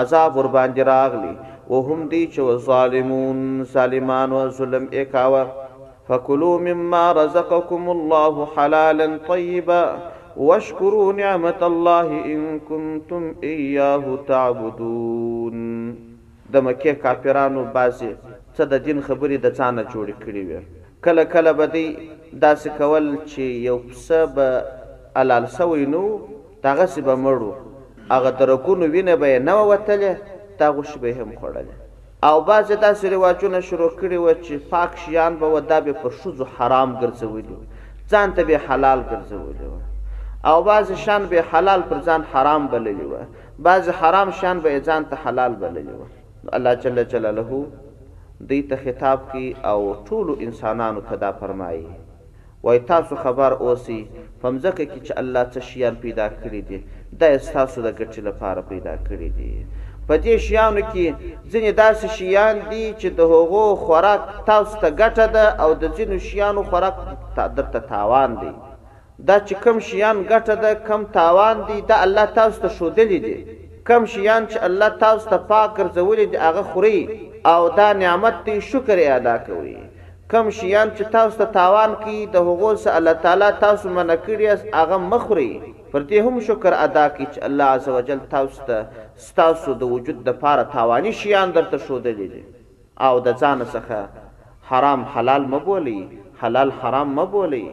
عذاب 0.00 0.36
ور 0.40 0.48
باندې 0.58 0.84
راغلی 0.90 1.32
وهم 1.72 2.04
دی 2.12 2.20
چې 2.36 2.62
ظالمون 2.68 3.40
سالمان 3.72 4.36
و 4.38 4.44
ظلم 4.60 4.86
اکاوا 5.02 5.42
فكلوا 6.08 6.54
مما 6.68 7.02
رزقكم 7.20 7.90
الله 7.96 8.46
حلالا 8.56 9.08
طيبا 9.28 9.82
واشكروا 10.36 11.12
نعمت 11.22 11.62
الله 11.70 12.22
ان 12.34 12.60
كنتم 12.68 13.28
اياه 13.50 14.18
تعبدون 14.32 15.62
د 16.56 16.64
مکه 16.68 16.94
کافرانو 17.06 17.64
باسي 17.78 18.10
څه 18.56 18.62
د 18.74 18.82
دین 18.90 19.08
خبرې 19.08 19.36
د 19.48 19.56
ځانه 19.60 19.84
جوړې 19.92 20.16
کړې 20.26 20.44
وي 20.50 20.60
کله 21.04 21.24
کله 21.24 21.52
به 21.52 21.66
دی 21.66 21.86
داسې 22.42 22.68
کول 22.78 23.08
چې 23.26 23.38
یو 23.66 23.78
پسه 23.78 24.26
به 24.26 24.64
الال 25.20 25.46
سوی 25.56 25.86
نو 25.92 26.02
دغسې 26.62 26.98
به 27.06 27.14
مړو 27.24 27.54
هغه 28.10 28.30
درکونو 28.40 28.86
وینه 28.94 29.16
به 29.22 29.32
یې 29.38 29.40
نه 29.48 29.52
وه 29.60 29.64
وتلې 29.76 30.12
دا 30.58 30.68
غوښې 30.76 30.98
به 30.98 31.14
هم 31.14 31.30
خوړلې 31.40 31.74
او 32.28 32.36
بعضې 32.44 32.74
داسې 32.86 33.04
رواجونه 33.14 33.60
شروع 33.68 33.90
کړي 34.00 34.16
وه 34.24 34.34
چې 34.34 34.52
پاک 34.72 34.96
شیان 35.04 35.36
به 35.42 35.48
وه 35.54 35.60
دا 35.60 35.80
به 35.86 35.92
پر 35.92 36.10
ښځو 36.10 36.44
حرام 36.58 36.96
ګرځولي 37.00 37.58
ځان 38.14 38.32
ته 38.38 38.44
به 38.44 38.58
حلال 38.68 39.04
ګرځولي 39.10 39.66
وه 39.72 39.80
او 40.50 40.64
بعضې 40.64 40.94
شان 41.04 41.26
به 41.26 41.42
حلال 41.52 41.82
پر 41.90 41.98
ځان 42.06 42.22
حرام 42.32 42.66
بللي 42.72 43.04
وه 43.10 43.26
بعضې 43.58 43.90
حرام 44.02 44.30
شان 44.30 44.60
به 44.60 44.70
یې 44.72 44.80
ځان 44.90 45.02
ته 45.10 45.16
حلال 45.24 45.54
بللي 45.54 45.92
وه 45.92 46.06
الله 46.56 46.74
جل 46.84 47.04
جلاله 47.14 47.62
دوی 48.48 48.62
ته 48.68 48.76
خطاب 48.76 49.20
کی 49.32 49.46
او 49.70 49.80
ټول 50.08 50.26
انسانانو 50.44 51.00
ته 51.08 51.16
دا 51.24 51.30
فرمایي 51.40 51.86
وای 52.62 52.78
تاسو 52.90 53.16
خبر 53.24 53.52
اوسي 53.66 53.98
پمځکه 54.42 54.84
کې 54.90 55.00
چې 55.06 55.12
الله 55.22 55.42
څه 55.52 55.60
شیان 55.68 55.94
پیدا 56.04 56.26
کړی 56.42 56.60
دي 56.68 56.78
دا 57.20 57.28
تاسو 57.58 57.82
د 57.86 57.92
ګټې 58.00 58.20
لپاره 58.28 58.60
پیدا 58.72 58.94
کړی 59.08 59.30
دي 59.38 59.66
په 60.08 60.16
دې 60.24 60.36
شیانو 60.46 60.80
کې 60.92 61.06
ځینې 61.52 61.70
داسې 61.82 62.06
شیان 62.16 62.56
دي 62.72 62.84
چې 63.00 63.08
د 63.18 63.20
هغو 63.20 63.64
خوراک 63.84 64.22
تاسو 64.50 64.74
ته 64.82 64.88
ګټه 65.00 65.26
ده 65.34 65.46
او 65.64 65.70
د 65.82 65.84
ځینو 65.96 66.16
شیانو 66.28 66.62
خوراک 66.70 66.96
درته 67.56 67.78
تاوان 67.94 68.30
دی 68.42 68.52
دا 69.28 69.36
چې 69.46 69.54
کم 69.64 69.78
شیان 69.90 70.16
ګټه 70.30 70.54
ده 70.62 70.72
کم 70.92 71.00
تاوان 71.18 71.56
دی 71.72 71.76
دا 71.92 71.96
الله 72.06 72.26
تاسو 72.40 72.58
ته 72.64 72.70
شودلې 72.78 73.18
دي 73.24 73.36
کم 73.88 74.02
شیان 74.14 74.42
چې 74.50 74.58
الله 74.68 74.88
تاسو 75.04 75.24
ته 75.32 75.38
پاک 75.50 75.70
ګرځولې 75.76 76.24
دي 76.32 76.38
هغه 76.48 76.62
خوري 76.70 77.28
او 77.46 77.68
دا 77.68 77.92
نعمت 77.92 78.44
ته 78.44 78.60
شکر 78.60 78.98
ادا 79.14 79.36
کوي 79.46 79.74
کم 80.30 80.48
شیان 80.56 80.88
چې 80.96 81.10
تاسو 81.12 81.38
ته 81.38 81.52
تاوان 81.52 81.94
کوي 82.02 82.18
د 82.32 82.36
هغو 82.48 82.68
سره 82.82 82.96
الله 82.98 83.12
تعالی 83.22 83.46
تاسو 83.62 83.88
منع 83.96 84.14
کړی 84.26 84.74
هغه 84.80 84.96
مخوري 85.04 85.50
پر 85.92 86.02
دې 86.02 86.26
هم 86.26 86.40
شکر 86.48 86.72
ادا 86.80 87.06
کړي 87.08 87.26
چې 87.32 87.44
الله 87.44 87.64
عزوجل 87.64 88.20
تاسو 88.30 88.66
ته 88.68 89.34
تاسو 89.40 89.74
د 89.82 89.92
وجود 89.94 90.22
د 90.28 90.36
پاره 90.44 90.66
تاوانی 90.76 91.12
شیان 91.22 91.52
درته 91.58 91.78
شو 91.86 91.98
دي 92.06 92.28
او 93.08 93.12
د 93.20 93.38
ځان 93.38 93.66
څخه 93.66 94.72
حرام 94.72 95.04
حلال 95.14 95.46
مبولي 95.54 95.98
حلال 96.42 96.72
حرام 96.82 97.14
مبولي 97.20 97.64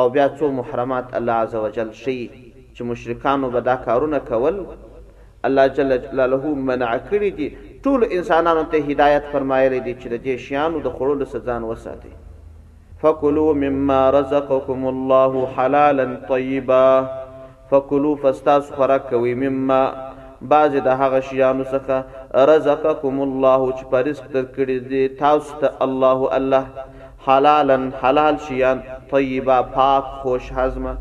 او 0.00 0.08
بیا 0.18 0.28
څو 0.38 0.42
محرمات 0.62 1.14
الله 1.14 1.32
عزوجل 1.46 1.92
شي 2.02 2.18
چې 2.32 2.90
مشرکانو 2.92 3.50
به 3.56 3.60
دا 3.70 3.76
کارونه 3.88 4.18
کول 4.32 4.66
الله 5.44 5.66
جل 5.80 5.96
جلاله 5.98 6.54
منع 6.70 6.96
کړی 6.98 7.34
دي 7.40 7.54
ټول 7.88 8.02
انسانانو 8.18 8.62
ته 8.70 8.86
هدایت 8.88 9.24
فرمایلی 9.32 9.76
دی 9.82 9.92
چې 9.94 10.08
د 10.12 10.22
دې 10.22 10.44
شیانو 10.44 10.80
د 10.86 10.92
خوړلو 10.94 11.26
سزان 11.34 11.66
وساتي 11.66 12.10
فکلوا 13.02 13.52
مما 13.64 13.98
رزقكم 14.16 14.86
الله 14.92 15.42
حلالا 15.58 16.06
طيبا 16.30 16.86
فکلوا 17.72 18.16
فاستاس 18.24 18.72
خوراک 18.78 19.06
کوي 19.10 19.34
مما 19.42 19.78
بعض 20.54 20.76
د 20.78 20.88
هغه 21.02 21.20
شیانو 21.28 21.64
څخه 21.74 22.44
رزقكم 22.52 23.20
الله 23.28 23.70
چې 23.76 23.84
پرسک 23.94 24.26
درکړي 24.34 24.78
دي 24.90 25.08
تاسو 25.22 25.54
ته 25.62 25.70
الله 25.88 26.30
الله 26.38 26.64
حلالا 27.28 27.80
حلال 28.04 28.38
شیان 28.48 28.82
طيبا 29.14 29.60
پاک 29.78 30.04
خوش 30.24 30.50
هضمه 30.58 30.96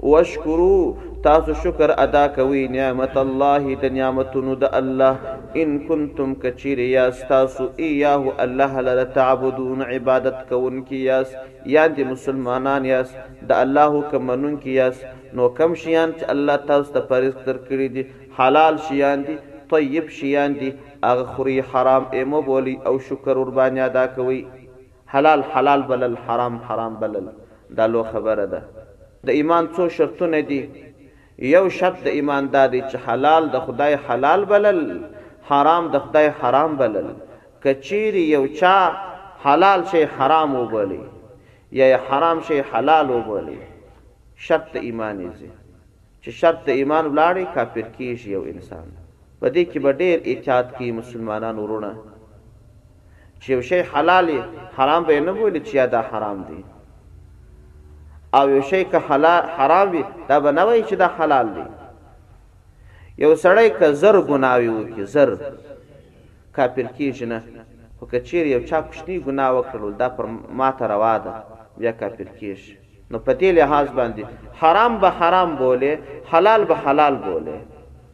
واشکرو 0.00 0.80
تاسو 1.26 1.52
شکر 1.62 1.90
ادا 2.02 2.20
کوي 2.34 2.60
نعمت 2.74 3.16
الله 3.22 3.76
د 3.84 3.88
نعمتونو 3.94 4.52
د 4.64 4.68
الله 4.80 5.32
ان 5.62 5.70
کنتم 5.88 6.34
کچیر 6.44 6.82
یاس 6.88 7.22
تاسو 7.30 7.66
ایاه 7.86 8.34
الله 8.44 8.84
لره 8.88 9.06
تعبدون 9.16 9.82
عبادت 9.86 10.38
کوون 10.50 10.76
کی 10.90 11.00
یاس 11.06 11.34
یا 11.76 11.86
د 11.96 12.08
مسلمانان 12.12 12.86
یاس 12.90 13.16
د 13.50 13.56
الله 13.64 14.02
کمنون 14.14 14.54
کی 14.64 14.76
یاس 14.76 15.02
نو 15.40 15.48
کم 15.58 15.74
شیان 15.86 16.14
چې 16.18 16.36
الله 16.36 16.62
تاسو 16.70 16.94
ته 16.98 17.04
پرېز 17.10 17.42
تر 17.48 17.60
کړی 17.64 17.98
دي 17.98 18.06
حلال 18.38 18.80
شیان 18.86 19.26
دي 19.28 19.36
طیب 19.74 20.14
شیان 20.22 20.56
دي 20.62 20.72
هغه 21.08 21.26
خوري 21.34 21.58
حرام 21.76 22.08
ایمو 22.22 22.44
بولی 22.52 22.76
او 22.90 22.98
شکر 23.10 23.34
قربانی 23.44 23.86
ادا 23.90 24.06
کوي 24.22 24.40
حلال 25.18 25.44
حلال 25.56 25.86
بلل 25.92 26.14
حرام 26.28 26.62
حرام 26.72 26.98
بلل 27.04 27.30
دا 27.80 27.90
لو 27.94 28.06
خبره 28.16 28.50
ده 28.58 28.62
د 29.28 29.38
ایمان 29.40 29.68
څو 29.76 29.94
شرطونه 30.00 30.44
دي 30.52 30.62
یو 31.38 31.68
شرط 31.68 32.02
د 32.04 32.06
ایمان 32.06 32.44
دا 32.52 32.66
دی 32.72 32.80
چې 32.90 32.96
حلال 33.06 33.48
د 33.52 33.58
خدای 33.66 33.94
حلال 34.08 34.44
بلل 34.50 34.78
حرام 35.50 35.84
د 35.92 35.98
خدای 36.04 36.26
حرام 36.40 36.76
بلل 36.76 37.08
کچیر 37.64 38.14
یو 38.16 38.44
چا 38.60 38.76
حلال 39.44 39.80
شی 39.90 40.02
حرام 40.18 40.54
وبلی 40.62 41.00
یا 41.78 41.98
حرام 42.08 42.40
شی 42.48 42.58
حلال 42.72 43.10
وبلی 43.10 43.56
شرط 44.46 44.76
ایمان 44.80 45.18
یې 45.24 45.50
چې 46.24 46.28
شرط 46.40 46.68
ایمان 46.68 47.04
ولاړی 47.14 47.44
کافر 47.54 47.86
کیږي 47.98 48.26
یو 48.28 48.42
انسان 48.42 48.86
په 49.40 49.48
دې 49.48 49.64
کې 49.70 49.78
به 49.84 49.92
ډېر 49.92 50.16
احتیاط 50.24 50.72
کوي 50.78 50.92
مسلمانان 51.00 51.58
ورونه 51.58 51.92
چې 53.40 53.48
یو 53.54 53.60
شی 53.70 53.80
حلال 53.92 54.30
حرام 54.78 55.04
به 55.10 55.20
نه 55.28 55.32
بولی 55.40 55.60
چې 55.60 55.76
دا 55.96 56.02
حرام 56.12 56.42
دی 56.48 56.62
او 58.34 58.50
یو 58.50 58.62
شی 58.62 58.84
که 58.84 58.98
حلال 58.98 59.42
حرام 59.56 59.90
وي 59.90 60.04
دا 60.28 60.40
به 60.40 60.52
نه 60.52 60.62
وایي 60.62 60.84
چې 60.84 60.92
دا 60.92 61.06
حلال 61.18 61.46
دی 61.54 61.64
یو 63.18 63.34
سړی 63.36 63.68
که 63.78 63.92
زر 63.92 64.20
ګناوي 64.28 64.68
وکړي 64.68 65.02
زر 65.02 65.36
کافر 66.52 66.86
کیږي 66.98 67.22
نه 67.22 67.42
خو 67.98 68.06
که 68.06 68.20
چیرې 68.24 68.48
یو 68.54 68.60
چا 68.64 68.82
کوچني 68.82 69.18
ګناه 69.20 69.50
وکړل 69.58 69.92
دا 69.98 70.08
پر 70.08 70.26
ماته 70.58 70.86
روا 70.88 71.18
ده 71.18 71.32
بیا 71.78 71.92
کافر 71.92 72.28
کیږي 72.40 72.72
نو 73.10 73.18
په 73.18 73.32
دې 73.38 73.44
لحاظ 73.58 73.86
باندې 73.88 74.22
حرام 74.60 74.98
به 75.00 75.10
حرام 75.10 75.56
بوله 75.56 75.98
حلال 76.32 76.64
به 76.64 76.74
حلال 76.76 77.14
بوله 77.16 77.56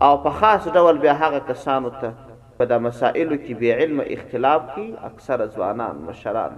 او 0.01 0.23
په 0.25 0.31
خاص 0.31 0.69
ډول 0.69 0.99
به 0.99 1.13
هغه 1.13 1.41
کسانو 1.49 1.91
ته 1.91 2.13
په 2.59 2.65
دا 2.65 2.79
مسائلو 2.79 3.37
کې 3.37 3.53
به 3.61 3.75
علم 3.75 4.01
اختلاف 4.07 4.63
کی 4.75 4.87
اکثر 5.11 5.47
ځوانان 5.49 5.95
مشران 5.97 6.51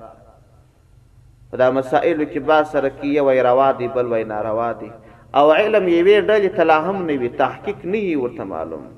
په 1.55 1.59
دا 1.63 1.71
مسائلو 1.79 2.25
کې 2.33 2.41
با 2.47 2.55
سره 2.71 2.89
کې 2.93 3.11
یو 3.17 3.43
روا 3.47 3.67
دی 3.81 3.89
بل 3.97 4.07
وای 4.13 4.23
ناروا 4.31 4.71
دی 4.79 4.89
او 5.39 5.43
علم 5.59 5.85
یوې 5.99 6.19
ډلې 6.29 6.51
ته 6.57 6.65
لا 6.71 6.79
هم 6.87 6.97
نه 7.09 7.15
وي 7.21 7.29
تحقیق 7.43 7.85
نه 7.93 8.01
وي 8.09 8.17
ورته 8.23 8.47
معلوم 8.53 8.89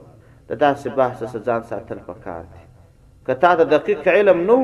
د 0.49 0.61
داسې 0.63 0.89
بحث 1.01 1.19
څخه 1.23 1.43
ځان 1.51 1.67
ساتل 1.73 2.01
پکار 2.07 2.43
دی 2.55 2.65
که 3.27 3.35
تا 3.43 3.51
ته 3.59 3.65
دقیق 3.75 4.09
علم 4.13 4.41
نو 4.53 4.57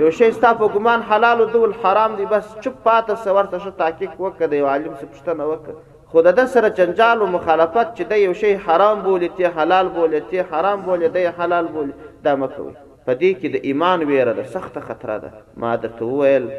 یو 0.00 0.10
شی 0.16 0.30
ستا 0.38 0.50
په 0.62 0.68
ګمان 0.78 1.04
حلال 1.12 1.42
او 1.44 1.60
حرام 1.84 2.16
دی 2.22 2.26
بس 2.32 2.48
چپ 2.64 2.80
پاته 2.88 3.14
سورته 3.28 3.58
شو 3.58 3.70
تحقیق 3.82 4.18
وکړه 4.18 4.50
دی 4.56 4.60
عالم 4.72 4.94
څخه 4.98 5.12
پوښتنه 5.12 5.48
وکړه 5.50 5.78
خو 6.14 6.26
د 6.30 6.44
سره 6.56 6.72
جنجال 6.80 7.20
او 7.26 7.30
مخالفت 7.36 7.94
چې 7.94 8.02
د 8.14 8.22
یو 8.24 8.34
شی 8.42 8.52
حرام 8.66 9.06
بولي 9.08 9.30
ته 9.38 9.52
حلال 9.60 9.88
بولي 10.00 10.20
ته 10.32 10.48
حرام 10.56 10.82
بولي 10.90 11.14
د 11.20 11.30
حلال 11.38 11.68
بولي 11.78 11.94
دا 12.26 12.34
مکوي 12.42 12.74
په 13.06 13.18
دې 13.22 13.40
کې 13.40 13.56
د 13.56 13.70
ایمان 13.72 14.04
ویره 14.12 14.36
ده 14.42 14.50
سخت 14.58 14.82
خطر 14.90 15.16
ده 15.28 15.32
ما 15.66 15.74
درته 15.86 16.12
وویل 16.14 16.52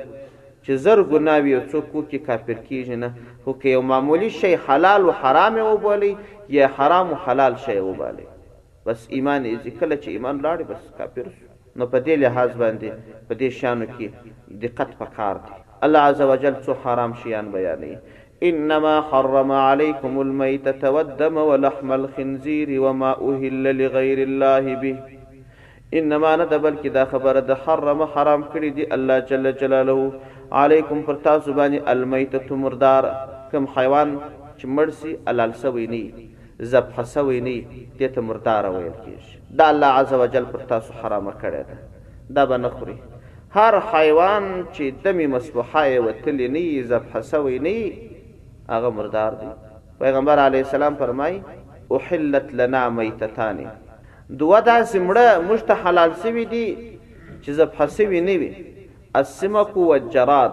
چې 0.69 0.75
زر 0.85 0.99
ګناوي 1.11 1.53
او 1.57 1.59
څوک 1.69 1.85
کې 1.93 2.17
کافر 2.25 2.57
کیږي 2.65 2.95
نه 3.03 3.09
خو 3.45 3.53
کې 3.61 3.69
یو 3.75 3.81
معمولی 3.91 4.27
شی 4.39 4.51
حلال 4.65 5.01
او 5.07 5.13
حرام 5.21 5.55
او 5.69 5.71
بولی 5.85 6.09
یا 6.57 6.67
حرام 6.79 7.07
او 7.15 7.17
حلال 7.23 7.55
شی 7.65 7.77
او 7.85 7.93
بولی 8.01 8.25
بس 8.89 9.07
ایمان 9.09 9.45
یې 9.47 9.69
کله 9.79 9.95
چې 10.01 10.07
ایمان 10.13 10.41
لاړ 10.41 10.61
بس 10.69 10.83
کافر 10.99 11.27
نو 11.75 11.87
په 11.95 12.03
دې 12.05 12.19
لحاظ 12.25 12.51
باندې 12.61 13.17
په 13.31 13.39
دې 13.39 13.51
شانو 13.61 13.87
کې 13.95 14.53
دقت 14.67 14.93
پکار 15.01 15.41
دی 15.49 15.57
الله 15.87 15.99
عزوجل 16.13 16.55
څو 16.67 16.79
حرام 16.87 17.13
شیان 17.25 17.51
بیانوي 17.57 17.93
انما 18.53 18.95
حرم 19.11 19.51
عليكم 19.65 20.19
الميتة 20.25 20.89
والدم 20.97 21.37
ولحم 21.49 21.91
الخنزير 22.01 22.79
وما 22.89 23.15
اهل 23.29 23.77
لغير 23.83 24.17
الله 24.31 24.75
به 24.75 24.99
انما 25.93 26.35
نه 26.35 26.45
د 26.45 26.61
بلکې 26.65 26.87
دا 26.99 27.05
خبره 27.13 27.39
د 27.53 27.63
حرم 27.65 28.11
حرام 28.17 28.43
کړی 28.55 28.69
دی 28.79 28.91
الله 28.93 29.19
جل 29.33 29.51
جلاله 29.61 30.13
علیکم 30.61 31.01
پر 31.05 31.13
تاسو 31.23 31.53
باندې 31.53 31.79
المیت 31.93 32.51
مردار 32.63 33.03
کم 33.51 33.65
حیوان 33.77 34.17
چې 34.57 34.65
مړ 34.67 34.89
سي 35.01 35.15
حلال 35.29 35.51
سوی 35.61 35.85
نه 35.93 36.65
ذبح 36.71 37.03
سوی 37.11 37.39
نه 37.47 37.65
دې 37.97 38.05
ته 38.15 38.21
مردار 38.29 38.65
ویل 38.75 38.93
کیږي 39.01 39.57
دا 39.59 39.67
الله 39.73 39.87
عزوجل 40.03 40.45
پر 40.53 40.59
تاسو 40.71 40.93
حرام 41.01 41.29
کړی 41.31 41.65
ده 41.67 41.77
دا 42.37 42.45
به 42.53 42.57
نخوري 42.61 42.95
هر 43.57 43.77
حیوان 43.91 44.47
چې 44.73 44.81
دمی 45.03 45.27
مسبوحه 45.35 45.85
وتلی 46.07 46.47
نه 46.57 46.81
ذبح 46.93 47.21
سوی 47.29 47.59
نه 47.67 48.75
هغه 48.75 48.91
مردار 49.01 49.33
دی 49.43 49.51
پیغمبر 50.01 50.39
علی 50.47 50.57
السلام 50.67 50.95
فرمای 51.03 51.41
احلت 51.99 52.49
لنا 52.63 52.83
میتتان 52.97 53.61
دوه 54.29 54.61
داسې 54.61 54.97
مړه 55.09 55.47
مشت 55.51 55.71
حلال 55.85 56.13
سوی 56.25 56.45
دي 56.57 56.65
چې 57.41 57.49
ذبح 57.61 57.85
سوی 57.99 58.21
نه 58.31 58.35
وي 58.43 58.53
السمك 59.15 59.77
والجراد 59.77 60.49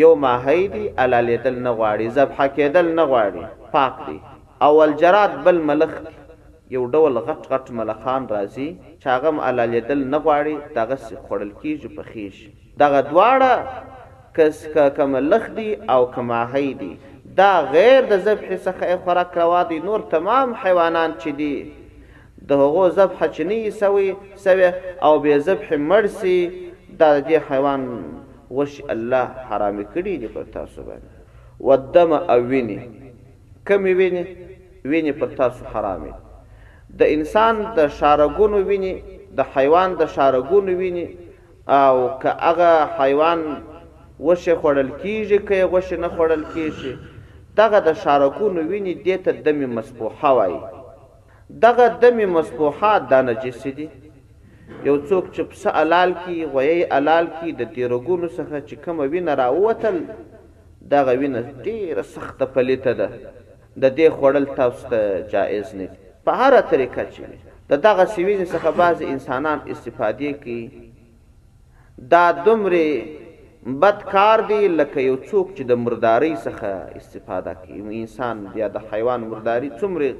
یو 0.00 0.14
ماهی 0.24 0.66
دی 0.72 0.88
علالیدل 1.04 1.54
نه 1.62 1.70
غواړي 1.70 2.08
ذبح 2.08 2.46
کېدل 2.56 2.90
نه 2.98 3.04
غواړي 3.04 3.46
پاک 3.72 3.92
دی 4.08 4.18
او 4.66 4.80
الجراد 4.82 5.40
بل 5.46 5.58
ملخ 5.70 5.92
یو 6.74 6.82
ډول 6.90 7.18
غټ 7.30 7.52
غټ 7.54 7.70
ملخان 7.78 8.26
راځي 8.34 8.76
چاغم 9.06 9.40
علالیدل 9.46 10.04
نه 10.12 10.18
غواړي 10.18 10.54
دغه 10.74 10.98
خړل 11.28 11.50
کیږي 11.62 11.88
په 11.88 12.02
خیش 12.02 12.50
دغه 12.84 13.00
دواړه 13.00 13.52
کس 14.38 14.62
کا 14.78 14.88
کملخ 15.00 15.50
دی 15.58 15.68
او 15.96 16.00
کماهی 16.18 16.72
دی 16.84 16.94
دا 17.42 17.50
غیر 17.76 18.00
د 18.14 18.18
ذبح 18.30 18.48
څخه 18.56 18.96
خوراک 19.04 19.38
روا 19.42 19.62
دي 19.74 19.80
نور 19.90 20.00
تمام 20.16 20.54
حیوانات 20.64 21.12
چې 21.22 21.28
دي 21.28 21.72
د 22.50 22.64
هغو 22.64 22.88
ذبح 22.96 23.26
چنی 23.36 23.62
سوي 23.84 24.10
سوي 24.48 24.70
او 25.08 25.14
به 25.26 25.38
ذبح 25.48 25.76
مرسي 25.92 26.40
دا 27.00 27.08
دې 27.20 27.36
حیوان 27.50 27.82
وش 28.56 28.74
الله 28.94 29.26
حرام 29.48 29.78
کړی 29.94 30.14
دی 30.22 30.28
پر 30.36 30.44
تاسو 30.56 30.82
باندې 30.88 31.68
ودم 31.68 32.12
او 32.34 32.40
ویني 32.50 32.78
کم 33.70 33.82
ویني 34.00 34.22
ویني 34.92 35.12
پر 35.20 35.26
تاسو 35.40 35.64
حرامي 35.74 36.12
د 37.02 37.12
انسان 37.16 37.60
د 37.78 37.80
شارګونو 37.98 38.56
ویني 38.70 38.92
د 39.40 39.52
حیوان 39.56 39.96
د 40.02 40.06
شارګونو 40.06 40.72
ویني 40.82 41.06
او 41.68 42.18
که 42.24 42.34
هغه 42.38 42.86
حیوان 43.00 43.46
وشه 44.20 44.60
خړل 44.62 44.90
کیږي 45.02 45.38
که 45.50 45.64
وشه 45.76 45.96
نه 46.04 46.08
خړل 46.18 46.42
کیږي 46.54 46.92
دغه 47.60 47.78
د 47.86 47.92
شارکونو 48.02 48.60
ویني 48.72 48.94
د 49.06 49.22
ته 49.26 49.30
دمه 49.48 49.66
مسبوحه 49.78 50.34
وای 50.38 50.54
دغه 51.64 51.88
دمه 52.04 52.26
مسبوحه 52.34 52.92
د 53.12 53.24
نجس 53.28 53.64
دي 53.78 53.88
یو 54.88 54.96
څوک 55.08 55.24
چې 55.34 55.42
پس 55.50 55.62
علال 55.80 56.10
کی 56.24 56.36
غوی 56.52 56.80
علال 56.98 57.26
کی 57.40 57.48
د 57.60 57.70
تیرګونو 57.74 58.28
څخه 58.38 58.56
چې 58.68 58.74
کوم 58.84 58.98
وینه 59.12 59.32
راوتل 59.42 59.96
دا 60.92 61.00
غوینه 61.08 61.40
ډیره 61.64 62.04
سخته 62.14 62.44
پلیته 62.56 62.92
ده 63.00 63.06
د 63.82 63.84
دې 63.96 64.08
خوړل 64.16 64.46
تاسو 64.60 64.82
ته 64.90 65.00
جایز 65.34 65.68
نه 65.78 65.88
په 66.28 66.42
هر 66.42 66.52
طریقه 66.74 67.04
چې 67.14 67.22
د 67.72 67.82
دغه 67.88 68.04
سیویز 68.14 68.40
څخه 68.54 68.70
بعض 68.82 68.98
انسانان 69.14 69.58
استفاده 69.74 70.32
کوي 70.44 70.62
دا 72.14 72.22
دومره 72.44 72.86
بدکار 73.84 74.38
دی 74.50 74.60
لکه 74.78 75.00
یو 75.08 75.16
څوک 75.30 75.46
چې 75.56 75.62
د 75.72 75.80
مرداري 75.84 76.32
څخه 76.44 76.70
استفاده 77.02 77.52
کوي 77.66 77.92
انسان 78.02 78.36
یا 78.62 78.68
د 78.78 78.88
حیوان 78.92 79.20
مرداري 79.34 79.70
څومره 79.80 80.10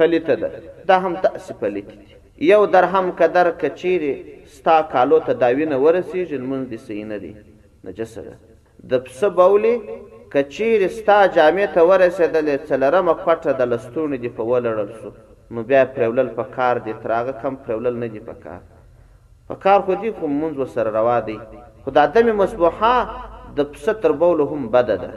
پلیته 0.00 0.34
ده 0.42 0.48
دا 0.92 0.96
هم 1.06 1.14
تاسو 1.26 1.52
پلیته 1.60 1.98
یو 2.40 2.62
درهم 2.74 3.06
قدر 3.20 3.46
کچیر 3.62 4.02
ستا 4.56 4.76
کالو 4.92 5.18
ته 5.26 5.32
داوینه 5.42 5.76
ورسیږي 5.84 6.36
لمونځ 6.42 6.64
دې 6.72 6.78
صحیح 6.86 7.04
نه 7.12 7.18
دی 7.22 7.32
نجسه 7.86 8.20
ده 8.26 8.34
د 8.90 8.92
پسه 9.04 9.28
بولې 9.38 9.74
کچیر 10.34 10.80
ستا 10.98 11.18
جامې 11.34 11.66
ته 11.74 11.80
ورسېدلې 11.90 12.54
څلرمه 12.68 13.14
پټه 13.24 13.50
د 13.60 13.62
لستوڼې 13.72 14.16
دې 14.24 14.30
په 14.36 14.42
ولړل 14.50 14.90
شو 14.98 15.10
نو 15.54 15.58
بیا 15.68 15.82
پرولل 15.94 16.28
په 16.38 16.44
کار 16.56 16.76
دې 16.86 16.92
تر 17.02 17.10
هغه 17.18 17.32
کم 17.42 17.54
پرولل 17.64 17.94
نه 18.02 18.08
دي 18.14 18.20
په 18.28 18.34
کار 18.44 18.60
په 19.48 19.54
کار 19.64 19.78
خو 19.84 19.92
دې 20.02 20.10
خو 20.18 20.24
مونځ 20.40 20.54
ورسره 20.60 20.90
روا 20.98 21.18
دی 21.28 21.36
خو 21.82 21.90
د 21.96 21.98
عدمې 22.06 22.32
مصبوحه 22.42 22.94
د 23.56 23.60
پسه 23.72 23.92
تر 24.02 24.12
بوله 24.22 24.44
هم 24.52 24.62
بده 24.74 24.96
ده 25.04 25.12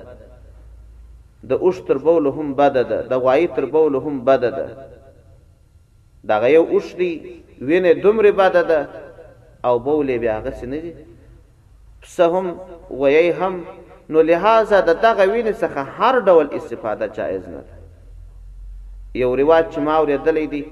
د 1.49 1.51
اوښ 1.63 1.75
تر 1.87 1.97
بوله 2.05 2.29
هم 2.37 2.47
بده 2.59 2.83
ده 2.91 2.99
د 3.11 3.13
غوایي 3.23 3.47
تر 3.55 3.65
بوله 3.75 3.97
هم 4.07 4.15
بده 4.29 4.49
ده 4.57 4.67
دغه 6.29 6.49
یو 6.57 6.63
اوښلی 6.73 7.11
وینه 7.67 7.91
دومره 8.03 8.31
بد 8.39 8.55
ده 8.69 8.79
او 9.67 9.75
بولې 9.85 10.15
بیا 10.23 10.35
غس 10.45 10.63
نه 10.73 10.79
دي 10.83 10.91
پسه 12.01 12.23
هم 12.31 12.45
وی 12.99 13.29
هم 13.39 13.53
نو 14.11 14.19
لہذا 14.29 14.77
د 14.89 14.91
دغه 15.05 15.23
وینې 15.31 15.53
څخه 15.63 15.81
هر 15.97 16.13
ډول 16.27 16.47
استفاده 16.57 17.05
جایز 17.17 17.43
نه 17.53 17.61
ده 17.67 17.75
یو 19.21 19.35
رواج 19.41 19.63
چې 19.73 19.79
ما 19.85 19.95
اورېدلې 19.99 20.47
دي 20.53 20.63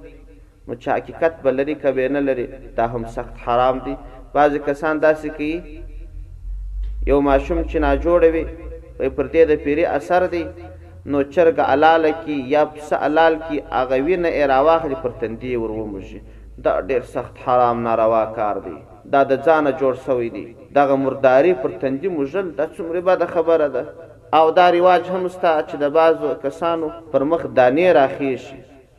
نو 0.68 0.74
چې 0.82 0.88
حقیقت 0.96 1.34
بلري 1.44 1.76
کبه 1.76 2.08
نه 2.18 2.22
لري 2.28 2.46
دا 2.78 2.86
هم 2.94 3.04
سخت 3.16 3.36
حرام 3.44 3.80
دي 3.86 3.96
بعض 4.34 4.52
کسان 4.68 4.96
داسې 5.08 5.28
کوي 5.28 5.84
یو 7.08 7.22
ماشوم 7.22 7.64
چې 7.64 7.76
نه 7.84 7.90
جوړوي 8.06 8.46
وي 9.00 9.10
پر 9.16 9.26
دې 9.34 9.42
د 9.50 9.52
پیری 9.64 9.86
اثر 9.98 10.22
دی 10.34 10.44
نو 11.10 11.22
چرګ 11.34 11.60
علال 11.68 12.06
کی 12.26 12.34
یا 12.48 12.64
پس 12.74 12.94
علال 12.94 13.36
کی 13.48 13.60
اغه 13.80 13.98
وینه 14.06 14.30
اراواخلی 14.36 14.96
پر 15.04 15.10
تندی 15.20 15.56
ورومږي 15.58 16.20
دا 16.64 16.72
ډیر 16.90 17.02
سخت 17.14 17.36
حرام 17.46 17.78
ناروا 17.84 18.24
کار 18.36 18.56
دی 18.66 18.76
دا 19.12 19.22
د 19.32 19.34
ځانه 19.46 19.72
جوړ 19.80 19.94
شوی 20.06 20.30
دی 20.36 20.46
دغه 20.78 20.96
مرداری 21.04 21.54
پر 21.62 21.72
تندی 21.82 22.08
مجل 22.18 22.52
د 22.60 22.70
څومره 22.76 23.02
بد 23.08 23.22
خبره 23.34 23.68
ده 23.78 23.84
او 24.40 24.52
دا 24.58 24.66
ریواج 24.78 25.10
هم 25.14 25.24
ستا 25.38 25.54
چې 25.64 25.76
د 25.84 25.90
بازو 25.98 26.34
کسانو 26.44 26.90
پر 27.12 27.24
مخ 27.30 27.42
دانې 27.44 27.86
راخیش 28.00 28.44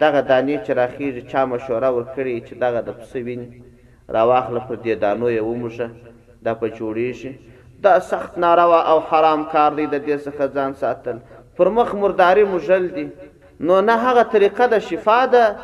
دغه 0.01 0.21
دانې 0.31 0.57
چې 0.67 0.71
راخیږي 0.81 1.23
چا 1.33 1.45
مشوره 1.53 1.91
ورکړي 1.93 2.37
چې 2.49 2.53
دغه 2.65 2.81
د 2.81 2.91
پس 3.01 3.13
ویني 3.29 3.49
راواخله 4.17 4.61
پر 4.69 4.77
دې 4.77 4.99
دانو 5.05 5.29
یې 5.31 5.41
ومشه 5.41 5.91
دا 6.47 6.53
په 6.61 6.71
جوړیږي 6.71 7.33
دا 7.85 7.95
سخت 8.09 8.39
ناروا 8.47 8.81
او 8.91 8.99
حرام 9.13 9.41
کار 9.55 9.71
دی 9.79 9.87
د 9.95 10.05
دې 10.09 10.17
څخه 10.27 10.55
ځان 10.57 10.75
ساتل 10.83 11.17
پر 11.57 11.69
مخ 11.79 11.95
مرداري 11.95 12.45
مجل 12.53 12.87
دي 12.95 13.09
نو 13.69 13.81
نه 13.89 13.97
هغه 14.05 14.23
طریقه 14.35 14.67
د 14.73 14.79
شفا 14.91 15.19
ده 15.25 15.57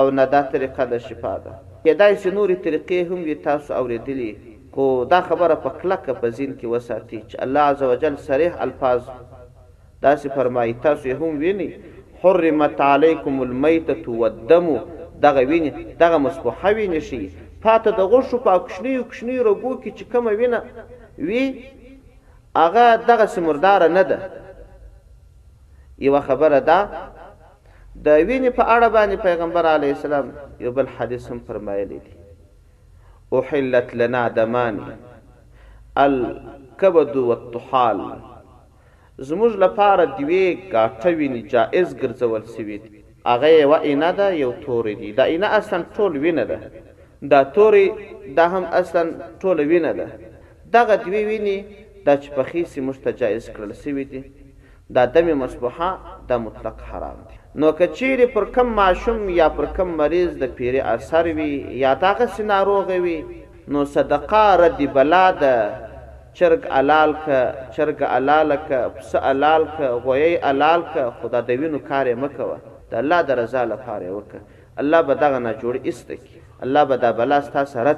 او 0.00 0.10
نه 0.18 0.24
دا 0.34 0.40
طریقه 0.54 0.84
د 0.92 0.98
شفا 0.98 1.38
ده 1.44 1.52
کېدای 1.86 2.14
چې 2.22 2.28
نورې 2.36 2.56
طریقې 2.64 3.00
هم 3.10 3.20
وي 3.28 3.34
تاسو 3.44 3.74
اوریدلې 3.74 4.34
خو 4.74 4.88
دا 5.12 5.20
خبره 5.28 5.54
په 5.66 5.70
کلکه 5.82 6.12
په 6.22 6.28
ذهن 6.28 6.58
کې 6.58 6.64
وساتئ 6.72 7.16
چې 7.28 7.42
الله 7.42 7.60
عزوجل 7.74 8.16
صریح 8.26 8.58
الفاظ 8.66 9.00
داسې 10.04 10.28
فرمایي 10.38 10.74
تاسو 10.86 11.16
هم 11.20 11.30
وینئ 11.44 11.68
حرمت 12.24 12.80
علیکم 12.88 13.38
المیتة 13.46 14.08
والدم 14.24 14.68
دغه 15.26 15.46
ویني 15.52 15.70
دغه 16.02 16.18
مسبوحه 16.26 16.72
ویني 16.80 17.00
شي 17.08 17.22
پاته 17.62 17.90
د 17.90 18.02
غوښو 18.10 18.44
په 18.48 18.58
کوچنیو 18.66 19.04
کوچنیو 19.12 19.48
رګو 19.48 19.80
کې 19.84 19.96
چې 19.98 20.04
کومه 20.12 20.36
وینه 20.42 20.60
وی 21.30 21.46
هغه 22.64 22.86
دغه 23.12 23.26
سمردار 23.36 23.88
نه 23.96 24.02
ده 24.12 24.18
یو 26.06 26.14
خبره 26.26 26.60
ده 26.70 26.78
د 28.06 28.08
وینې 28.28 28.50
په 28.58 28.64
اړه 28.74 28.88
باندې 28.96 29.16
پیغمبر 29.28 29.64
علی 29.74 29.88
السلام 29.96 30.26
یو 30.64 30.70
بل 30.76 30.86
حدیث 30.98 31.24
هم 31.30 31.38
فرمایلی 31.46 31.98
دی 32.06 32.10
احلت 33.38 33.88
لنا 34.00 34.22
دمان 34.36 34.74
الكبد 36.04 37.14
والطحال 37.16 37.98
زموږ 39.30 39.52
لپاره 39.64 40.02
دوی 40.18 40.44
گاټه 40.72 41.08
ویني 41.18 41.42
جائز 41.54 41.88
ګرځول 42.02 42.42
سوي 42.56 42.78
هغه 43.30 43.52
و 43.70 43.72
اینه 43.90 44.10
ده 44.18 44.26
یو 44.44 44.52
تورې 44.62 44.94
دی 45.00 45.10
دا 45.18 45.24
اینه 45.32 45.46
اصلا 45.60 45.78
ټول 45.94 46.12
وینه 46.24 46.44
ده 46.50 46.58
دا 47.32 47.40
تورې 47.56 47.86
دا 48.36 48.44
هم 48.56 48.64
اصلا 48.80 49.02
ټول 49.40 49.56
وینه 49.60 49.92
ده 50.00 50.06
دغه 50.76 50.94
دوی 51.04 51.22
ویني 51.30 51.58
د 52.06 52.22
چپخې 52.22 52.64
سي 52.74 52.80
مستجایز 52.90 53.44
کړل 53.54 53.72
سوي 53.84 54.04
دي 54.12 54.20
دا 54.94 55.04
دم 55.04 55.26
مسبوحه 55.40 55.90
دا 56.28 56.38
مطلق 56.38 56.76
حرام 56.90 57.18
دی 57.28 57.36
نو 57.60 57.72
کچیر 57.78 58.20
پر 58.34 58.44
کم 58.54 58.66
معشوم 58.74 59.28
یا 59.28 59.48
پر 59.56 59.64
کم 59.76 59.88
مریض 59.96 60.36
د 60.42 60.54
پیری 60.56 60.80
اثر 60.80 61.24
وی 61.36 61.48
یا 61.84 61.94
تاغه 62.04 62.26
سناروغ 62.36 62.90
وی 63.02 63.18
نو 63.72 63.84
صدقه 63.94 64.42
رد 64.64 64.80
بلا 64.94 65.26
ده 65.40 65.54
چرګ 66.38 66.62
علال 66.80 67.12
ک 67.26 67.30
چرګ 67.76 68.02
علال 68.16 68.52
ک 68.68 68.96
پس 68.96 69.14
علال 69.30 69.64
ک 69.78 70.04
غوی 70.04 70.34
علال 70.50 70.82
ک 70.94 71.08
خدا 71.20 71.40
د 71.48 71.60
وینو 71.60 71.78
کار 71.88 72.14
مکوه 72.24 72.58
د 72.90 72.94
الله 73.00 73.22
د 73.28 73.38
رضا 73.40 73.64
لپاره 73.72 74.10
وک 74.10 74.36
الله 74.82 75.02
به 75.08 75.14
دغه 75.14 75.38
نه 75.38 75.54
جوړ 75.60 75.88
است 75.88 76.08
کی 76.26 76.40
الله 76.66 76.84
به 76.90 76.96
دا 77.06 77.12
بلا 77.22 77.40
ستا 77.40 77.64
سره 77.72 77.96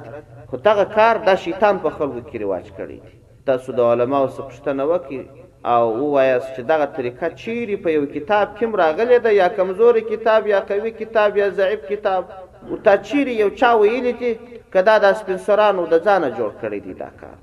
خو 0.49 0.57
دغه 0.69 0.85
کار 0.95 1.15
د 1.27 1.35
شیطان 1.43 1.79
په 1.83 1.89
خلکو 1.99 2.25
کې 2.31 2.41
رواج 2.45 2.71
کړی 2.79 3.15
تاسو 3.51 3.71
د 3.71 3.79
علماو 3.93 4.27
څخه 4.33 4.49
پوښتنه 4.49 4.83
وکړئ 4.93 5.40
او 5.69 5.87
وایاس 6.13 6.43
چې 6.55 6.61
دغه 6.69 6.85
طریقه 6.95 7.27
چیرې 7.29 7.83
په 7.83 7.91
یو 7.97 8.05
کتاب 8.13 8.53
کې 8.57 8.79
راغلی 8.79 9.19
ده 9.25 9.33
یا 9.39 9.47
کمزوري 9.59 10.01
کتاب 10.07 10.47
یا 10.47 10.59
قوي 10.71 10.91
کتاب 11.01 11.37
یا 11.37 11.49
ضعیف 11.59 11.81
کتاب 11.89 12.25
او 12.69 12.77
تا 12.85 12.95
چیرې 12.95 13.31
یو 13.41 13.49
چا 13.59 13.69
ویلی 13.81 14.13
دي 14.23 14.31
کدا 14.77 14.97
د 15.05 15.13
سپنسرانو 15.21 15.85
د 15.93 16.01
ځانه 16.05 16.29
جوړ 16.39 16.51
کړی 16.61 16.79
دی 16.87 16.93
دا 17.03 17.09
کار 17.21 17.37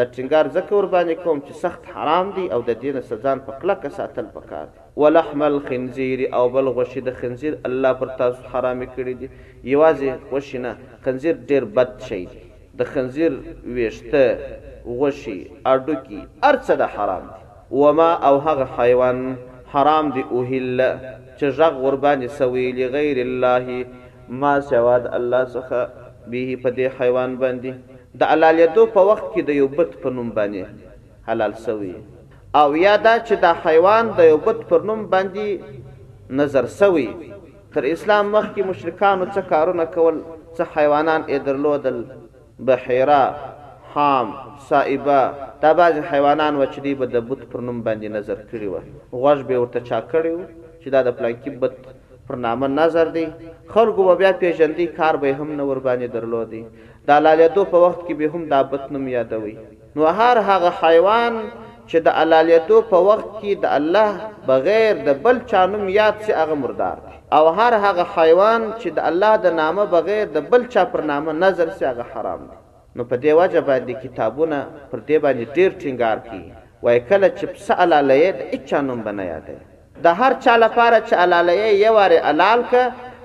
د 0.00 0.10
ټینګار 0.10 0.52
ځکه 0.56 0.74
ور 0.76 0.90
باندې 0.94 1.24
کوم 1.24 1.40
چې 1.46 1.52
سخت 1.64 1.88
حرام 1.96 2.30
دی 2.36 2.46
او 2.56 2.60
د 2.68 2.78
دین 2.84 3.00
سزان 3.10 3.42
په 3.48 3.58
کلک 3.62 3.88
ساتل 3.98 4.28
پکار 4.36 4.66
ولحم 5.04 5.42
الخنزیر 5.50 6.24
او 6.40 6.46
بل 6.58 6.72
غوښه 6.78 7.08
د 7.10 7.16
خنزیر 7.22 7.56
الله 7.70 7.92
پر 8.04 8.12
تاسو 8.22 8.54
حرام 8.54 8.84
کړی 8.86 9.20
دی 9.20 9.28
یوازې 9.28 10.24
غوښه 10.30 10.66
نه 10.66 11.04
خنزیر 11.08 11.42
ډیر 11.52 11.68
بد 11.80 11.94
شی 12.08 12.24
دی 12.34 12.42
د 12.80 12.90
خنزیر 12.94 13.38
ویشته 13.44 14.24
غوښه 14.40 15.70
اډو 15.76 16.02
کی 16.08 16.20
ارڅه 16.24 16.82
د 16.84 16.92
حرام 16.96 17.28
دی 17.32 17.40
وما 17.72 18.12
او 18.28 18.34
هغه 18.46 18.66
حیوان 18.78 19.18
حرام 19.74 20.06
دی 20.14 20.22
اوهل 20.34 20.70
چې 21.38 21.46
ژغ 21.58 21.72
قربان 21.82 22.20
سوي 22.38 22.64
لغیر 22.78 23.18
الله 23.26 23.66
ما 24.40 24.52
سواد 24.72 25.04
الله 25.18 25.44
څخه 25.54 25.80
به 26.30 26.44
په 26.64 26.70
دې 26.78 26.86
حیوان 27.00 27.30
باندې 27.44 27.72
د 28.22 28.32
حلالیتو 28.32 28.82
په 28.96 29.00
وخت 29.10 29.24
کې 29.32 29.42
د 29.48 29.60
یو 29.60 29.68
بت 29.78 29.90
په 30.02 30.08
نوم 30.16 30.28
باندې 30.38 30.64
حلال 31.28 31.54
سوي 31.68 31.92
او 32.62 32.68
یا 32.86 32.96
دا 33.06 33.14
چې 33.26 33.34
دا 33.46 33.52
حیوان 33.66 34.04
د 34.16 34.20
یو 34.30 34.36
بت 34.46 34.58
پر 34.70 34.80
نوم 34.88 35.00
باندې 35.14 35.46
نظر 36.40 36.66
سوي 36.80 37.06
تر 37.74 37.84
اسلام 37.92 38.28
مخکې 38.34 38.62
مشرکانو 38.70 39.26
څه 39.34 39.40
کارونه 39.54 39.84
کول 39.96 40.16
څه 40.56 40.62
حیوانان 40.76 41.22
یې 41.28 41.40
درلودل 41.48 41.98
بحیرا 42.70 43.22
حام 43.94 44.26
سائبه 44.68 45.22
دا 45.62 45.70
بعض 45.80 45.96
حیوانان 46.10 46.54
و 46.56 46.62
چې 46.72 46.78
دی 46.84 46.92
به 47.00 47.06
د 47.14 47.26
بت 47.28 47.40
پر 47.50 47.60
نوم 47.66 47.76
باندې 47.86 48.08
نظر 48.18 48.38
کړی 48.50 48.66
و 48.74 49.20
غوږ 49.22 49.38
به 49.48 49.56
ورته 49.64 49.80
چا 49.88 49.98
کړی 50.10 50.32
و 50.38 50.42
چې 50.82 50.88
دا 50.94 51.00
د 51.08 51.14
پلانکی 51.18 51.50
بت 51.62 51.74
پر 52.30 52.36
نامه 52.44 52.68
نظر 52.80 53.06
دی 53.16 53.22
خلکو 53.74 54.00
به 54.08 54.14
بیا 54.22 54.32
پیژندې 54.42 54.84
کار 54.98 55.14
به 55.24 55.28
هم 55.42 55.48
نه 55.58 55.64
ور 55.70 55.80
باندې 55.86 56.08
درلودي 56.14 56.62
دا 57.10 57.18
لالیتو 57.26 57.64
په 57.74 57.82
وخت 57.84 58.00
کې 58.06 58.12
به 58.22 58.26
هم 58.34 58.42
دا 58.54 58.60
بت 58.72 58.88
نوم 58.96 59.04
یادوي 59.12 59.54
نو 59.96 60.04
هر 60.20 60.36
هغه 60.50 60.70
حیوان 60.82 61.32
چې 61.88 61.96
د 62.08 62.18
الالیتو 62.22 62.76
په 62.90 62.98
وخت 63.10 63.30
کې 63.40 63.52
د 63.62 63.64
الله 63.78 64.10
بغیر 64.48 64.94
د 65.10 65.20
بل 65.28 65.36
چا 65.52 65.60
نوم 65.76 65.84
یاد 66.00 66.16
شي 66.24 66.32
هغه 66.40 66.54
مردار 66.64 66.96
دی 67.04 67.14
او 67.38 67.44
هر 67.60 67.72
هغه 67.86 68.04
حیوان 68.16 68.60
چې 68.80 68.88
د 68.98 69.06
الله 69.12 69.32
د 69.46 69.56
نامه 69.60 69.84
بغیر 69.94 70.24
د 70.38 70.50
بل 70.56 70.66
چا 70.74 70.84
پر 70.96 71.00
نامه 71.12 71.32
نظر 71.44 71.66
شي 71.78 71.84
هغه 71.90 72.04
حرام 72.16 72.42
دی 72.48 72.56
نو 72.96 73.02
په 73.10 73.16
دې 73.24 73.32
وجه 73.40 73.60
باندې 73.70 73.92
کتابونه 74.04 74.56
پر 74.90 75.00
دې 75.08 75.16
باندې 75.24 75.44
ډیر 75.56 75.70
ټینګار 75.82 76.18
کوي 76.26 76.44
وای 76.84 76.98
کله 77.10 77.28
چې 77.38 77.44
پس 77.54 77.68
علالې 77.82 78.22
د 78.38 78.40
اچا 78.56 78.78
نوم 78.88 78.98
بنه 79.06 79.24
یادې 79.32 79.56
د 80.04 80.20
هر 80.20 80.32
چا 80.44 80.54
لپاره 80.64 80.98
چې 81.06 81.14
علالې 81.24 81.54
یو 81.84 81.92
واره 81.98 82.18
علال 82.30 82.60
ک 82.72 82.74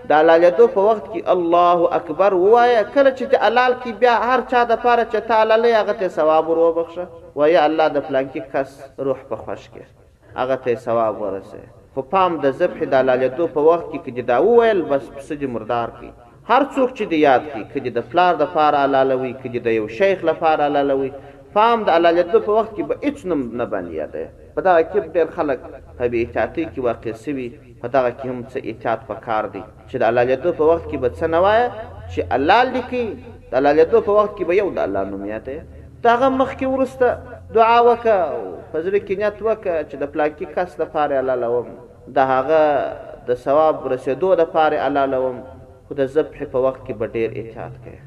د 0.10 0.12
علالېدو 0.22 0.66
په 0.76 0.82
وخت 0.90 1.06
کې 1.14 1.22
الله 1.36 1.80
اکبر 2.00 2.32
وای 2.54 2.76
کله 2.96 3.12
چې 3.18 3.26
د 3.34 3.36
علال 3.48 3.74
کې 3.82 3.92
بیا 4.02 4.14
هر 4.30 4.40
چا 4.52 4.60
د 4.70 4.72
لپاره 4.76 5.04
چې 5.12 5.20
تعالی 5.32 5.72
هغه 5.80 5.94
ته 6.04 6.08
ثواب 6.20 6.44
ورو 6.52 6.68
بخشه 6.78 7.04
وای 7.40 7.56
الله 7.68 7.88
د 7.96 8.06
پلان 8.08 8.26
کې 8.34 8.42
کس 8.54 8.70
روح 9.08 9.20
په 9.32 9.36
خوش 9.44 9.64
کې 9.74 9.84
هغه 10.40 10.56
ته 10.64 10.76
ثواب 10.88 11.20
ورسه 11.24 11.60
خو 11.94 12.02
پام 12.14 12.32
د 12.46 12.56
ذبح 12.62 12.80
د 12.92 12.96
علالېدو 13.04 13.44
په 13.56 13.62
وخت 13.70 13.86
کې 13.92 14.10
چې 14.16 14.22
دا 14.32 14.38
وویل 14.48 14.80
بس 14.90 15.04
پس 15.16 15.28
دې 15.42 15.48
مردار 15.56 15.90
کی 16.00 16.10
هر 16.52 16.64
څوک 16.76 16.90
چې 16.98 17.04
دی 17.12 17.18
یاد 17.30 17.44
کی 17.54 17.62
کدی 17.74 17.92
د 17.98 18.04
پلار 18.12 18.34
د 18.42 18.48
پاره 18.54 18.78
علالوي 18.88 19.30
کدی 19.44 19.60
د 19.66 19.74
یو 19.80 19.88
شیخ 19.98 20.20
لپاره 20.30 20.64
علالوي 20.70 21.08
فهم 21.56 21.80
د 21.88 21.98
علالیت 22.00 22.30
په 22.46 22.52
وخت 22.58 22.70
کې 22.76 22.84
به 22.92 23.02
هیڅ 23.08 23.18
نوم 23.32 23.42
نه 23.62 23.66
باندې 23.74 23.94
یادې 24.02 24.54
په 24.60 24.64
دا 24.68 24.76
کې 24.82 25.00
ډېر 25.16 25.36
خلک 25.40 25.98
په 25.98 26.10
بی 26.14 26.22
احتیاطي 26.26 26.66
کې 26.66 26.88
واقع 26.88 27.16
سوي 27.24 27.48
په 27.82 27.88
دا 27.96 28.04
کې 28.06 28.34
هم 28.34 28.40
څه 28.52 28.70
احتیاط 28.72 29.02
پکار 29.10 29.50
دی 29.56 29.64
چې 29.90 29.98
د 30.06 30.14
علالیت 30.14 30.48
په 30.62 30.70
وخت 30.72 30.86
کې 30.92 30.98
به 31.02 31.10
څه 31.18 31.34
نه 31.34 31.44
وای 31.48 31.60
چې 31.82 32.32
علال 32.40 32.68
لیکي 32.78 33.04
د 33.52 33.60
علالیت 33.62 33.92
په 33.98 34.12
وخت 34.20 34.34
کې 34.38 34.44
به 34.54 34.58
یو 34.62 34.70
د 34.80 34.86
الله 34.86 35.04
نوم 35.12 35.26
یادې 35.32 36.00
تاغه 36.08 36.30
مخ 36.38 36.56
کې 36.56 36.68
ورسته 36.70 37.52
دعا 37.60 37.76
وکه 37.90 38.16
په 38.72 38.86
ځل 38.88 38.98
کې 39.06 39.16
نیت 39.26 39.38
وکه 39.50 39.76
چې 39.90 39.96
د 40.08 40.14
پلاکی 40.16 40.46
کس 40.56 40.80
د 40.82 40.92
پاره 40.96 41.20
علالوم 41.26 41.74
د 42.22 42.34
هغه 42.34 42.64
د 43.28 43.42
ثواب 43.46 43.86
رسېدو 43.94 44.30
د 44.44 44.52
پاره 44.58 44.78
علالوم 44.90 45.44
خو 45.88 45.94
د 46.02 46.04
ذبح 46.16 46.40
په 46.54 46.58
وخت 46.66 46.82
کې 46.88 46.94
به 47.00 47.06
ډیر 47.16 47.30
احتیاط 47.42 47.74
کوي 47.84 48.00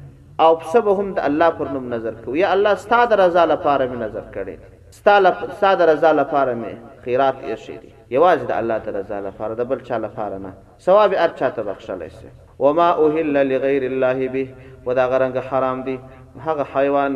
او 0.43 0.51
پسه 0.61 0.79
به 0.85 0.91
هم 0.99 1.07
د 1.17 1.19
الله 1.29 1.49
پر 1.59 1.67
نوم 1.75 1.85
نظر 1.95 2.13
کوي 2.23 2.37
یا 2.43 2.49
الله 2.55 2.73
ستا 2.83 2.99
د 3.11 3.13
رضا 3.23 3.43
لپاره 3.53 3.83
مې 3.91 3.97
نظر 4.05 4.25
کړی 4.35 4.55
ستا 4.99 5.15
لپ... 5.25 5.37
ستا 5.57 5.71
د 5.79 5.81
رضا 5.93 6.11
لپاره 6.21 6.51
مې 6.61 6.73
خیرات 7.03 7.35
ایښی 7.47 7.75
دی 7.81 7.89
یوازې 8.17 8.43
د 8.49 8.53
الله 8.59 8.77
د 8.85 8.87
رضا 8.99 9.19
لپاره 9.27 9.53
د 9.55 9.61
بل 9.71 9.79
چا 9.87 9.97
لپاره 10.05 10.37
نه 10.45 10.51
ثواب 10.85 11.13
هر 11.23 11.31
چا 11.39 11.49
ته 11.55 11.61
بخښلی 11.69 12.09
شي 12.19 12.29
وما 12.63 12.89
اوهل 13.01 13.29
لغیر 13.51 13.83
الله 13.91 14.19
به 14.35 14.45
و 14.85 14.93
دا 14.99 15.05
غرنګ 15.13 15.35
حرام 15.49 15.77
دی 15.87 15.97
هغه 16.45 16.63
حیوان 16.75 17.15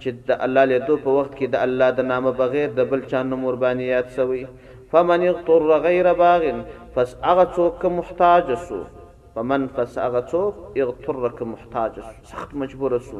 چې 0.00 0.10
د 0.28 0.44
الله 0.46 0.64
لیدو 0.72 0.96
په 1.04 1.10
وخت 1.16 1.32
کې 1.38 1.46
د 1.54 1.56
الله 1.66 1.88
د 1.98 2.08
نامه 2.12 2.30
بغیر 2.42 2.68
د 2.78 2.90
بل 2.90 3.00
چا 3.10 3.20
نوم 3.30 3.42
ور 3.44 3.56
باندې 3.64 3.92
یاد 3.94 4.08
سوی 4.18 4.44
فمن 4.90 5.26
اغتر 5.30 5.60
غیر 5.86 6.12
باغ 6.22 6.42
پس 6.94 7.08
هغه 7.28 7.44
څوک 7.56 7.84
محتاج 7.98 8.54
سو 8.68 8.80
فمن 9.36 9.66
پس 9.76 9.96
هغه 10.02 10.20
څوک 10.32 10.54
اغترک 10.82 11.38
محتاج 11.52 11.94
سخت 12.30 12.50
مجبور 12.60 12.92
سو 13.08 13.18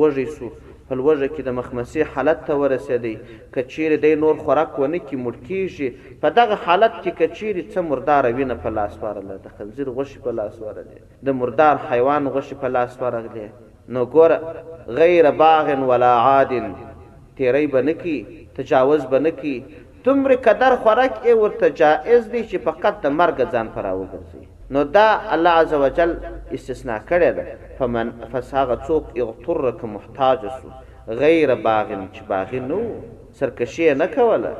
وږي 0.00 0.24
سو 0.36 0.46
په 0.88 0.92
لوږه 0.98 1.28
کې 1.34 1.42
د 1.46 1.50
مخمسي 1.58 2.02
حالت 2.16 2.38
ته 2.48 2.52
ورسېدی 2.62 3.14
کچیر 3.54 3.94
دی 4.02 4.10
نور 4.26 4.34
خوراک 4.44 4.72
ونه 4.82 5.00
کې 5.06 5.16
ملکیږي 5.26 5.88
په 6.24 6.28
دغه 6.40 6.58
حالت 6.66 6.94
کې 7.02 7.10
کچیر 7.20 7.54
څه 7.72 7.78
مردار 7.90 8.24
وینه 8.36 8.56
په 8.64 8.74
لاس 8.78 8.98
وارله 9.04 9.38
د 9.46 9.54
خنزیر 9.60 9.90
غوښه 9.96 10.24
په 10.28 10.36
لاس 10.40 10.60
وارله 10.64 11.26
د 11.28 11.36
مردار 11.42 11.82
حیوان 11.90 12.30
غوښه 12.34 12.60
په 12.64 12.74
لاس 12.76 13.00
وارله 13.04 13.48
نو 13.98 14.04
ګور 14.16 14.36
غیر 15.02 15.30
باغ 15.44 15.74
ولا 15.92 16.12
عاد 16.30 16.54
تیری 17.38 17.66
بنکی 17.76 18.18
تجاوز 18.60 19.08
بنکی 19.16 19.58
تمر 20.06 20.36
قدر 20.48 20.78
خوراک 20.84 21.14
ای 21.26 21.34
ورته 21.44 21.74
جائز 21.84 22.22
دی 22.32 22.42
چې 22.50 22.56
فقط 22.68 23.02
د 23.06 23.16
مرګ 23.22 23.38
ځان 23.52 23.66
پر 23.78 23.82
راوګرځي 23.90 24.52
نو 24.72 24.82
دا 24.94 25.08
الله 25.34 25.50
عزوجل 25.62 26.12
استثناء 26.58 26.98
کړی 27.08 27.30
ده 27.38 27.44
فمن 27.78 28.08
فساغه 28.32 28.76
څوک 28.86 29.04
اغتر 29.24 29.58
ک 29.80 29.90
محتاج 29.96 30.40
سو 30.60 30.68
غیر 31.22 31.50
باغن 31.66 32.02
چې 32.14 32.22
باغ 32.30 32.50
نو 32.68 32.78
سرکشي 33.40 33.90
نه 34.02 34.06
کوله 34.16 34.52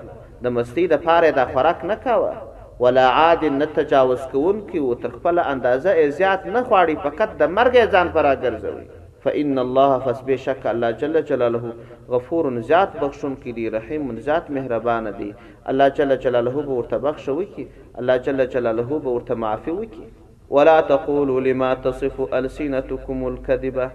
د 0.47 0.55
مستی 0.57 0.85
د 0.95 1.01
پاره 1.07 1.31
د 1.39 1.49
خوراک 1.55 1.81
نه 1.93 1.97
کاوه 2.05 2.35
ولا 2.83 3.07
عاد 3.23 3.43
نتجاوز 3.61 4.23
کوون 4.35 4.57
کی 4.69 4.79
او 4.89 4.93
تر 5.07 5.11
خپل 5.17 5.37
اندازه 5.53 5.93
زیات 6.21 6.43
نه 6.55 6.61
خواړي 6.69 6.95
فقط 7.09 7.31
د 7.45 7.57
مرګ 7.61 7.75
ځان 7.99 8.07
پر 8.19 8.23
راګرځوي 8.31 8.87
فإن 9.25 9.59
الله 9.59 9.99
فسبشك 9.99 10.67
الله 10.71 10.91
جل 11.03 11.25
جلاله 11.29 11.63
غفور 12.11 12.45
ذات 12.71 12.97
بخشون 13.05 13.35
کی 13.45 13.53
دی 13.59 13.65
رحیم 13.77 14.07
ذات 14.29 14.51
مهربان 14.57 15.07
دی 15.19 15.31
الله 15.73 15.89
جل 15.99 16.17
جلاله 16.25 16.55
به 16.67 16.73
ورته 16.79 16.97
بخښ 17.05 17.25
وکي 17.29 17.65
الله 17.99 18.17
جل 18.25 18.41
جلاله 18.57 18.91
به 19.05 19.11
ورته 19.15 19.35
معافي 19.35 19.71
وکي 19.71 20.05
ولا 20.51 20.81
تقولوا 20.81 21.41
لما 21.41 21.75
تصف 21.75 22.17
ألسنتكم 22.39 23.19
الكذبة 23.31 23.91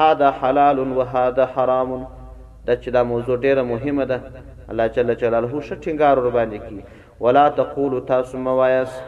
هذا 0.00 0.30
حلال 0.30 0.78
وهذا 0.98 1.46
حرام 1.46 1.94
دا 2.66 2.76
چې 2.76 2.88
دا 2.88 3.02
موضوع 3.02 3.36
ډیره 3.36 3.62
مهمه 3.74 4.04
ده 4.04 4.18
الله 4.70 4.86
جل 4.86 5.14
جلاله 5.14 5.60
ښه 5.60 5.76
ټینګار 5.84 6.18
ور 6.18 6.30
باندې 6.30 6.58
کوي 6.68 6.82
ولا 7.20 7.46
تقولوا 7.62 8.00
تاسو 8.14 8.38
موایس 8.48 8.98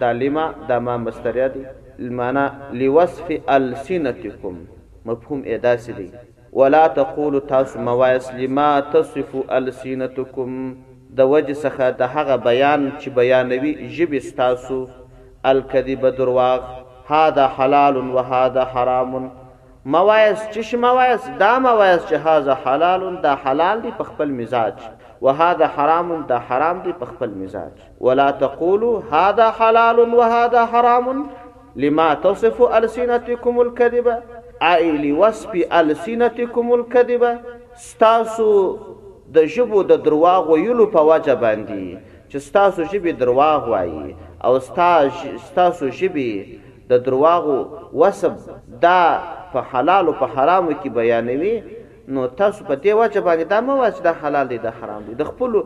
دا 0.00 0.12
لما 0.24 0.48
دا 0.72 0.78
ما 0.78 0.96
مستریا 0.96 1.46
دي 1.46 1.66
المعنى 2.00 2.50
لوصف 2.72 3.38
ألسنتكم 3.54 4.66
مفهوم 5.08 5.44
یې 5.50 5.58
داسې 5.64 5.92
دی 5.98 6.12
ولا 6.60 6.84
تقولوا 6.96 7.40
تاسو 7.50 7.78
مواس 7.88 8.28
لما 8.40 8.68
تصف 8.94 9.34
السنتكم 9.58 10.54
د 11.20 11.30
وجه 11.32 11.56
څخه 11.64 11.88
د 12.00 12.10
هغه 12.16 12.36
بیان 12.48 12.84
چې 13.00 13.08
بیانوي 13.18 13.72
ژبې 13.98 14.24
ستاسو 14.32 14.78
الکذب 15.52 16.06
درواغ 16.20 16.62
هذا 17.14 17.48
حلال 17.58 17.96
و 18.02 18.18
هذا 18.32 18.64
حرام 18.76 19.16
مواعظ 19.96 20.40
چش 20.54 20.72
مواعظ 20.84 21.28
دا 21.42 21.50
مواعظ 21.66 22.02
چې 22.06 22.12
هاذا 22.28 22.54
حلال 22.64 23.06
دا 23.26 23.36
حلال 23.44 23.82
دی 23.84 23.92
په 24.00 24.04
خپل 24.08 24.30
مزاج 24.40 24.74
و 25.26 25.34
هاذا 25.42 25.66
حرام 25.76 26.10
دا 26.32 26.38
حرام 26.48 26.82
دی 26.88 26.92
په 26.98 27.06
خپل 27.12 27.30
مزاج 27.44 27.70
ولا 28.08 28.26
تقولوا 28.42 29.02
هاذا 29.16 29.50
حلال 29.62 29.98
و 30.04 30.20
هاذا 30.34 30.66
حرام 30.74 31.14
لما 31.86 32.10
تصف 32.26 32.62
السنتكم 32.70 33.60
الكذب 33.66 34.22
عائلی 34.66 35.10
وسپی 35.18 35.62
السینتکم 35.80 36.70
الکذبه 36.72 37.28
ستاسو 37.82 38.46
د 39.36 39.44
ژبو 39.56 39.82
د 39.90 39.98
درواغ 40.06 40.48
ویلو 40.52 40.86
په 40.94 41.02
وجه 41.08 41.34
باندې 41.42 42.16
چې 42.32 42.46
ستاسو 42.46 42.86
ژبه 42.94 43.12
درواغ 43.24 43.68
وایي 43.74 44.14
او 44.48 44.52
ستاسو 44.68 45.90
ژبه 45.98 46.88
د 46.92 47.04
درواغ 47.08 47.48
وسب 48.02 48.38
دا 48.86 48.98
په 49.54 49.62
حلال 49.72 50.06
او 50.06 50.14
په 50.22 50.32
حرامو 50.36 50.70
کې 50.70 50.96
بیانوي 51.00 51.54
نو 52.18 52.26
تاسو 52.42 52.64
په 52.70 52.80
دې 52.80 52.98
وجه 53.02 53.24
باندې 53.28 53.52
دا 53.54 53.60
مو 53.68 53.78
واسه 53.82 54.06
د 54.08 54.16
حلال 54.22 54.50
دي 54.54 54.58
د 54.66 54.74
حرام 54.80 55.04
دي 55.10 55.14
د 55.22 55.30
خپل 55.32 55.58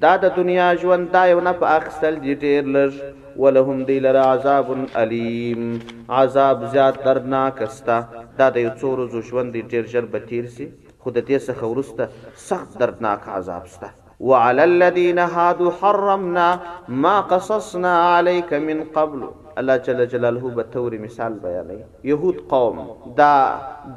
دا 0.07 0.17
د 0.27 0.37
دنیا 0.43 0.73
ژوند 0.85 1.13
دا 1.19 1.27
یو 1.35 1.41
نه 1.47 1.57
په 1.65 1.75
اخستل 1.81 2.21
دي 2.27 2.35
ډیر 2.47 2.75
لږ 2.79 3.17
ولهم 3.39 3.83
دی 3.85 3.99
لرا 4.01 4.23
عذاب 4.33 4.67
علیم 4.97 5.79
عذاب 6.11 6.67
زیات 6.73 6.97
درناک 7.05 7.61
استا 7.67 7.99
دا 8.39 8.49
د 8.57 8.57
یو 8.65 8.71
څو 8.81 8.87
ورځو 8.95 9.21
ژوند 9.29 9.53
دی 9.57 9.63
ډیر 9.75 9.85
ژر 9.93 10.05
به 10.15 10.21
تیر 10.31 10.49
سي 10.57 10.67
خو 11.03 11.13
د 11.19 11.25
دې 11.29 11.45
څخه 11.47 11.71
ورسته 11.73 12.35
سخت 12.47 12.79
درناک 12.85 13.29
عذاب 13.35 13.69
استا 13.71 13.91
وعلى 14.29 14.63
الذين 14.63 15.19
هادوا 15.25 15.73
حرمنا 15.83 16.49
ما 17.05 17.15
قصصنا 17.35 17.93
عليك 18.17 18.53
من 18.71 18.83
قبل 18.99 19.23
الله 19.61 19.77
جل 19.91 20.03
جلاله 20.17 20.51
به 20.59 20.63
تور 20.77 20.99
مثال 21.07 21.39
بیانوي 21.47 21.81
يهود 22.13 22.43
قوم 22.55 22.83
دا 23.23 23.33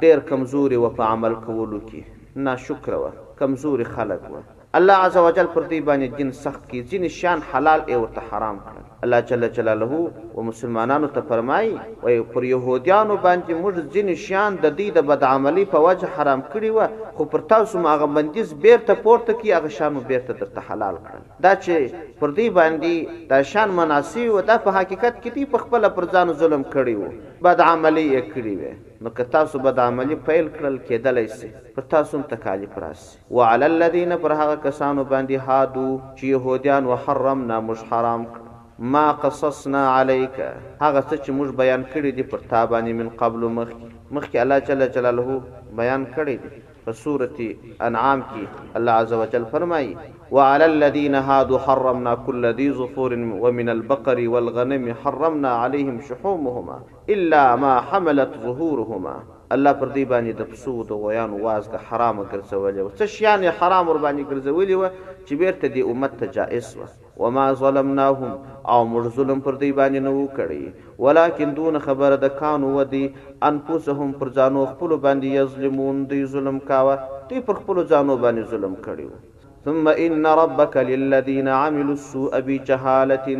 ډیر 0.06 0.24
کمزوري 0.32 0.76
و 0.84 0.90
په 1.02 1.12
عمل 1.16 1.34
کولو 1.48 1.80
کې 1.90 2.46
ناشکر 2.50 2.98
و 3.02 3.10
کمزوري 3.42 3.84
خلق 3.90 4.30
و 4.30 4.40
الله 4.80 5.04
عز 5.08 5.20
وجل 5.28 5.52
پر 5.54 5.68
دې 5.68 5.84
باندې 5.90 6.16
جن 6.18 6.32
سخت 6.46 6.66
کی 6.74 6.86
جن 6.94 7.08
شان 7.18 7.46
حلال 7.52 7.90
او 7.98 8.02
ته 8.16 8.30
حرام 8.32 8.64
کړ 8.70 8.90
الله 9.04 9.20
جل 9.28 9.44
جلاله 9.54 9.96
او 10.38 10.42
مسلمانانو 10.48 11.06
ته 11.14 11.20
فرمای 11.28 11.70
وای 12.02 12.20
پر 12.32 12.44
يهوديانو 12.48 13.14
باندې 13.22 13.62
موږ 13.62 13.94
ځین 13.94 14.10
شیان 14.24 14.58
د 14.64 14.70
دې 14.76 14.94
د 14.98 15.06
بد 15.10 15.24
عملی 15.28 15.64
په 15.72 15.80
وجه 15.86 16.10
حرام 16.18 16.44
کړی 16.52 16.70
و 16.74 17.10
خو 17.16 17.26
پر 17.32 17.42
تاسو 17.54 17.82
ما 17.86 17.94
غمندیز 18.02 18.52
بیرته 18.66 18.96
پورته 19.06 19.34
کی 19.40 19.52
هغه 19.56 19.70
شان 19.78 19.96
بیرته 20.12 20.36
درته 20.44 20.64
حلال 20.68 21.00
کړل 21.06 21.42
دا 21.48 21.54
چې 21.54 22.04
پر 22.20 22.34
دې 22.38 22.54
باندې 22.60 23.16
دا 23.34 23.40
شان 23.54 23.74
مناسی 23.80 24.28
و 24.28 24.44
دا 24.52 24.58
په 24.68 24.76
حقیقت 24.78 25.18
کې 25.18 25.34
دی 25.38 25.50
په 25.56 25.64
خپل 25.64 25.88
پر 25.98 26.06
ځان 26.14 26.30
ظلم 26.44 26.64
کړی 26.76 26.94
و 27.00 27.48
بد 27.48 27.64
عملی 27.66 28.06
یې 28.06 28.30
کړی 28.36 28.54
و 28.60 29.08
نو 29.08 29.14
که 29.18 29.28
تاسو 29.34 29.58
بد 29.66 29.80
عملی 29.88 30.20
پیل 30.30 30.52
کړل 30.60 30.78
کېدلای 30.84 31.40
شي 31.40 31.52
پر 31.80 31.88
تاسو 31.96 32.22
تکالیف 32.36 32.78
راسي 32.86 33.18
وعلى 33.40 33.72
الذين 33.72 34.16
پر 34.26 34.38
هغه 34.44 34.62
کسانو 34.70 35.08
باندې 35.16 35.50
هادو 35.50 35.90
چې 36.16 36.24
يهوديان 36.36 36.90
وحرمنا 36.94 37.60
مش 37.72 37.84
حرام 37.92 38.26
کړ 38.32 38.41
ما 38.82 39.10
قصصنا 39.24 39.88
عليك 39.88 40.38
هغه 40.82 41.04
څه 41.10 41.16
چې 41.24 41.30
موږ 41.38 41.48
بیان 41.60 41.82
کړی 41.92 42.10
دي 42.18 42.22
پر 42.30 42.38
تا 42.52 42.60
باندې 42.70 42.92
من 43.00 43.08
قبل 43.20 43.42
مخ 43.58 43.68
مخکې 44.10 44.36
الله 44.42 44.56
جل 44.70 44.86
جلاله 44.96 45.36
بیان 45.80 46.06
کړی 46.14 46.36
دي 46.42 46.50
په 46.86 46.92
سورته 47.00 47.46
انعام 47.88 48.22
کې 48.30 48.76
الله 48.80 48.92
عزوجل 49.02 49.44
فرمایي 49.52 49.92
وعلى 50.30 50.64
الذين 50.70 51.14
هادوا 51.28 51.58
حرمنا 51.66 52.14
كل 52.24 52.50
ذي 52.60 52.66
ظفور 52.80 53.14
ومن 53.44 53.68
البقر 53.76 54.24
والغنم 54.34 54.90
حرمنا 55.04 55.50
عليهم 55.66 56.00
شحومهما 56.08 56.82
الا 57.18 57.44
ما 57.66 57.74
حملت 57.92 58.34
ظهورهما 58.42 59.14
الله 59.52 59.72
پر 59.72 59.88
دې 59.88 60.06
باندې 60.14 60.42
د 60.42 60.50
پسو 60.56 60.76
د 60.90 61.02
غویان 61.04 61.38
واز 61.46 61.70
د 61.76 61.86
حرام 61.88 62.20
ګرځولې 62.24 62.82
او 62.86 62.90
څه 62.98 63.04
شیان 63.14 63.48
حرام 63.60 63.88
ور 63.88 64.02
باندې 64.08 64.28
ګرځولې 64.34 64.76
و 64.80 65.24
چې 65.30 65.34
بیرته 65.44 65.68
دې 65.68 65.82
امت 65.94 66.18
ته 66.18 66.26
جائز 66.40 66.76
و 66.80 66.92
وما 67.20 67.46
ظلمناهم 67.62 68.30
او 68.72 68.84
موږ 68.92 69.08
ظلم 69.16 69.40
پر 69.46 69.56
دوی 69.62 69.72
باندې 69.80 70.04
نه 70.06 70.12
وکړي 70.12 70.92
ولیکن 71.06 71.50
دون 71.58 71.78
خبره 71.86 72.16
د 72.22 72.32
کانو 72.40 72.70
ودی 72.76 73.02
انفسهم 73.50 74.12
پر 74.20 74.30
ځانو 74.38 74.64
خپل 74.72 74.94
باندې 74.94 75.36
یظلمون 75.40 75.98
دوی 76.12 76.22
ظلم 76.36 76.58
کاوه 76.70 76.94
دوی 77.32 77.40
پر 77.50 77.60
خپل 77.62 77.82
ځانو 77.92 78.16
باندې 78.22 78.44
ظلم 78.54 78.76
کړي 78.86 79.66
ثم 79.66 79.90
ان 80.06 80.26
ربک 80.42 80.76
للذین 80.92 81.52
عملوا 81.56 81.96
السوء 81.98 82.40
بجهاله 82.48 83.36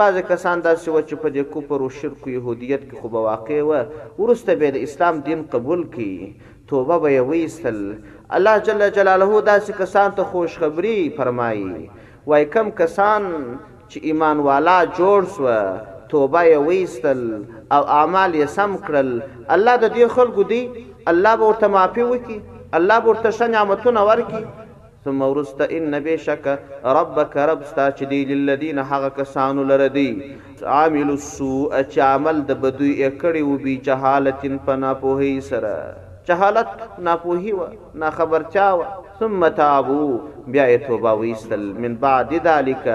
بعض 0.00 0.16
کسان 0.30 0.62
داسې 0.64 0.94
و 0.94 1.06
چې 1.06 1.22
په 1.22 1.34
دې 1.36 1.52
کفر 1.54 1.84
او 1.84 1.88
شرک 2.00 2.26
يهودیت 2.32 2.82
کې 2.88 3.02
خو 3.04 3.12
به 3.14 3.26
واقع 3.28 3.60
و 3.70 4.24
ورسته 4.24 4.60
به 4.64 4.76
د 4.76 4.84
اسلام 4.90 5.22
دین 5.30 5.46
قبول 5.54 5.86
کړي 5.94 6.52
توبه 6.72 7.00
به 7.06 7.16
یې 7.18 7.30
ویستل 7.32 7.80
الله 8.38 8.64
جل 8.70 8.86
جلاله 9.00 9.42
داسې 9.50 9.80
کسان 9.80 10.16
ته 10.20 10.28
خوشخبری 10.34 10.96
فرمایي 11.20 11.86
وای 12.30 12.44
کم 12.52 12.70
کسان 12.78 13.24
چې 13.90 14.00
ایمان 14.08 14.38
والا 14.46 14.76
جوړ 14.98 15.26
سو 15.34 15.44
توبه 16.12 16.40
یې 16.46 16.62
وېستل 16.68 17.20
او 17.74 17.80
اعمال 17.98 18.32
یې 18.40 18.46
سم 18.56 18.70
کړل 18.86 19.10
الله 19.56 19.74
د 19.84 19.92
دې 19.96 20.06
خلکو 20.16 20.42
دی 20.52 20.60
الله 21.12 21.32
به 21.42 21.46
ورته 21.50 21.66
معافي 21.74 22.04
وکي 22.12 22.38
الله 22.78 22.96
به 23.04 23.08
ورته 23.12 23.30
ښه 23.36 23.46
نعمتونه 23.54 24.00
ورکي 24.08 24.40
ثم 25.04 25.22
ورست 25.30 25.60
ان 25.76 25.98
بشک 26.06 26.44
ربک 26.98 27.32
رب 27.50 27.62
ستا 27.70 27.84
چې 27.96 28.04
دی 28.14 28.18
للذین 28.32 28.78
هغه 28.82 29.10
کسانو 29.20 29.64
لره 29.70 29.88
دی 29.98 30.08
عامل 30.78 31.10
السوء 31.16 31.82
چې 31.82 31.98
عمل 32.08 32.42
د 32.50 32.58
بدوی 32.66 32.96
کړي 32.96 33.42
او 33.46 33.56
بي 33.68 33.76
جهالتن 33.90 34.58
پنا 34.70 34.92
په 35.04 35.16
هي 35.22 35.32
سره 35.50 35.80
جهالت 36.28 36.70
ناپوهي 37.06 37.52
و 37.52 37.66
ناخبرچا 38.02 38.64
و 38.78 38.84
ثم 39.20 39.48
تابو 39.58 40.20
بیا 40.46 40.78
توبه 40.88 41.12
ویستل 41.20 41.64
من 41.82 41.94
بعد 42.04 42.34
ذالک 42.44 42.86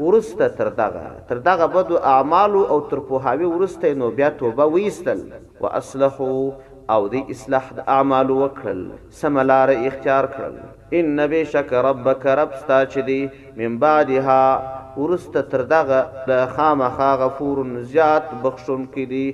ورسته 0.00 0.48
تر 0.48 0.68
دغه 0.68 1.06
تر 1.28 1.38
دغه 1.46 1.66
بدو 1.66 1.96
اعمال 1.96 2.52
او 2.54 2.80
تر 2.88 2.98
پوهاوی 3.00 3.44
ورسته 3.44 3.94
نو 3.94 4.10
بیا 4.10 4.30
توبه 4.30 4.64
ویستل 4.66 5.20
واصلحوا 5.60 6.50
او 6.90 7.08
دی 7.12 7.20
اصلاح 7.34 7.66
د 7.76 7.88
اعمال 7.94 8.28
وکړل 8.40 8.80
سملار 9.20 9.68
اختیار 9.86 10.24
کړل 10.34 10.54
ان 10.98 11.16
بشک 11.30 11.72
ربک 11.84 12.26
رب 12.40 12.52
ستا 12.58 12.76
چې 12.92 13.00
دی 13.06 13.26
من 13.56 13.76
بعدها 13.84 14.74
ورست 14.96 15.38
تر 15.54 15.62
دغه 15.72 16.00
د 16.28 16.44
خامخا 16.58 17.08
غفور 17.22 17.58
زیات 17.94 18.26
بخشون 18.44 18.84
کې 18.94 19.04
دی 19.14 19.24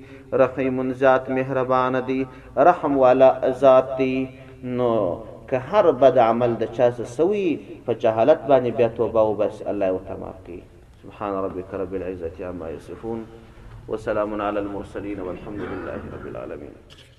رحیم 0.45 0.83
زیات 1.03 1.29
مهربان 1.41 2.01
دی 2.07 2.21
رحم 2.71 2.97
والا 3.05 3.31
ذات 3.65 3.89
دی 3.99 4.15
نو 4.81 4.95
که 5.53 5.59
هر 5.71 5.93
بد 6.07 6.19
عمل 6.31 6.53
د 6.65 6.75
چا 6.81 6.91
سوي 7.19 7.47
په 7.87 7.93
جهالت 8.03 8.41
باندې 8.49 8.77
بیا 8.83 8.89
توبه 8.99 9.21
او 9.29 9.35
بس 9.45 9.63
الله 9.75 9.87
او 9.95 10.01
تمام 10.09 10.43
کی 10.51 10.61
سبحان 11.05 11.35
ربک 11.51 11.75
رب 11.85 11.93
العزه 12.03 12.47
عما 12.53 12.71
یصفون 12.75 13.25
وسلام 13.89 14.41
علی 14.43 14.59
المرسلین 14.59 15.21
والحمد 15.31 15.63
لله 15.71 16.03
رب 16.15 16.27
العالمین 16.35 17.11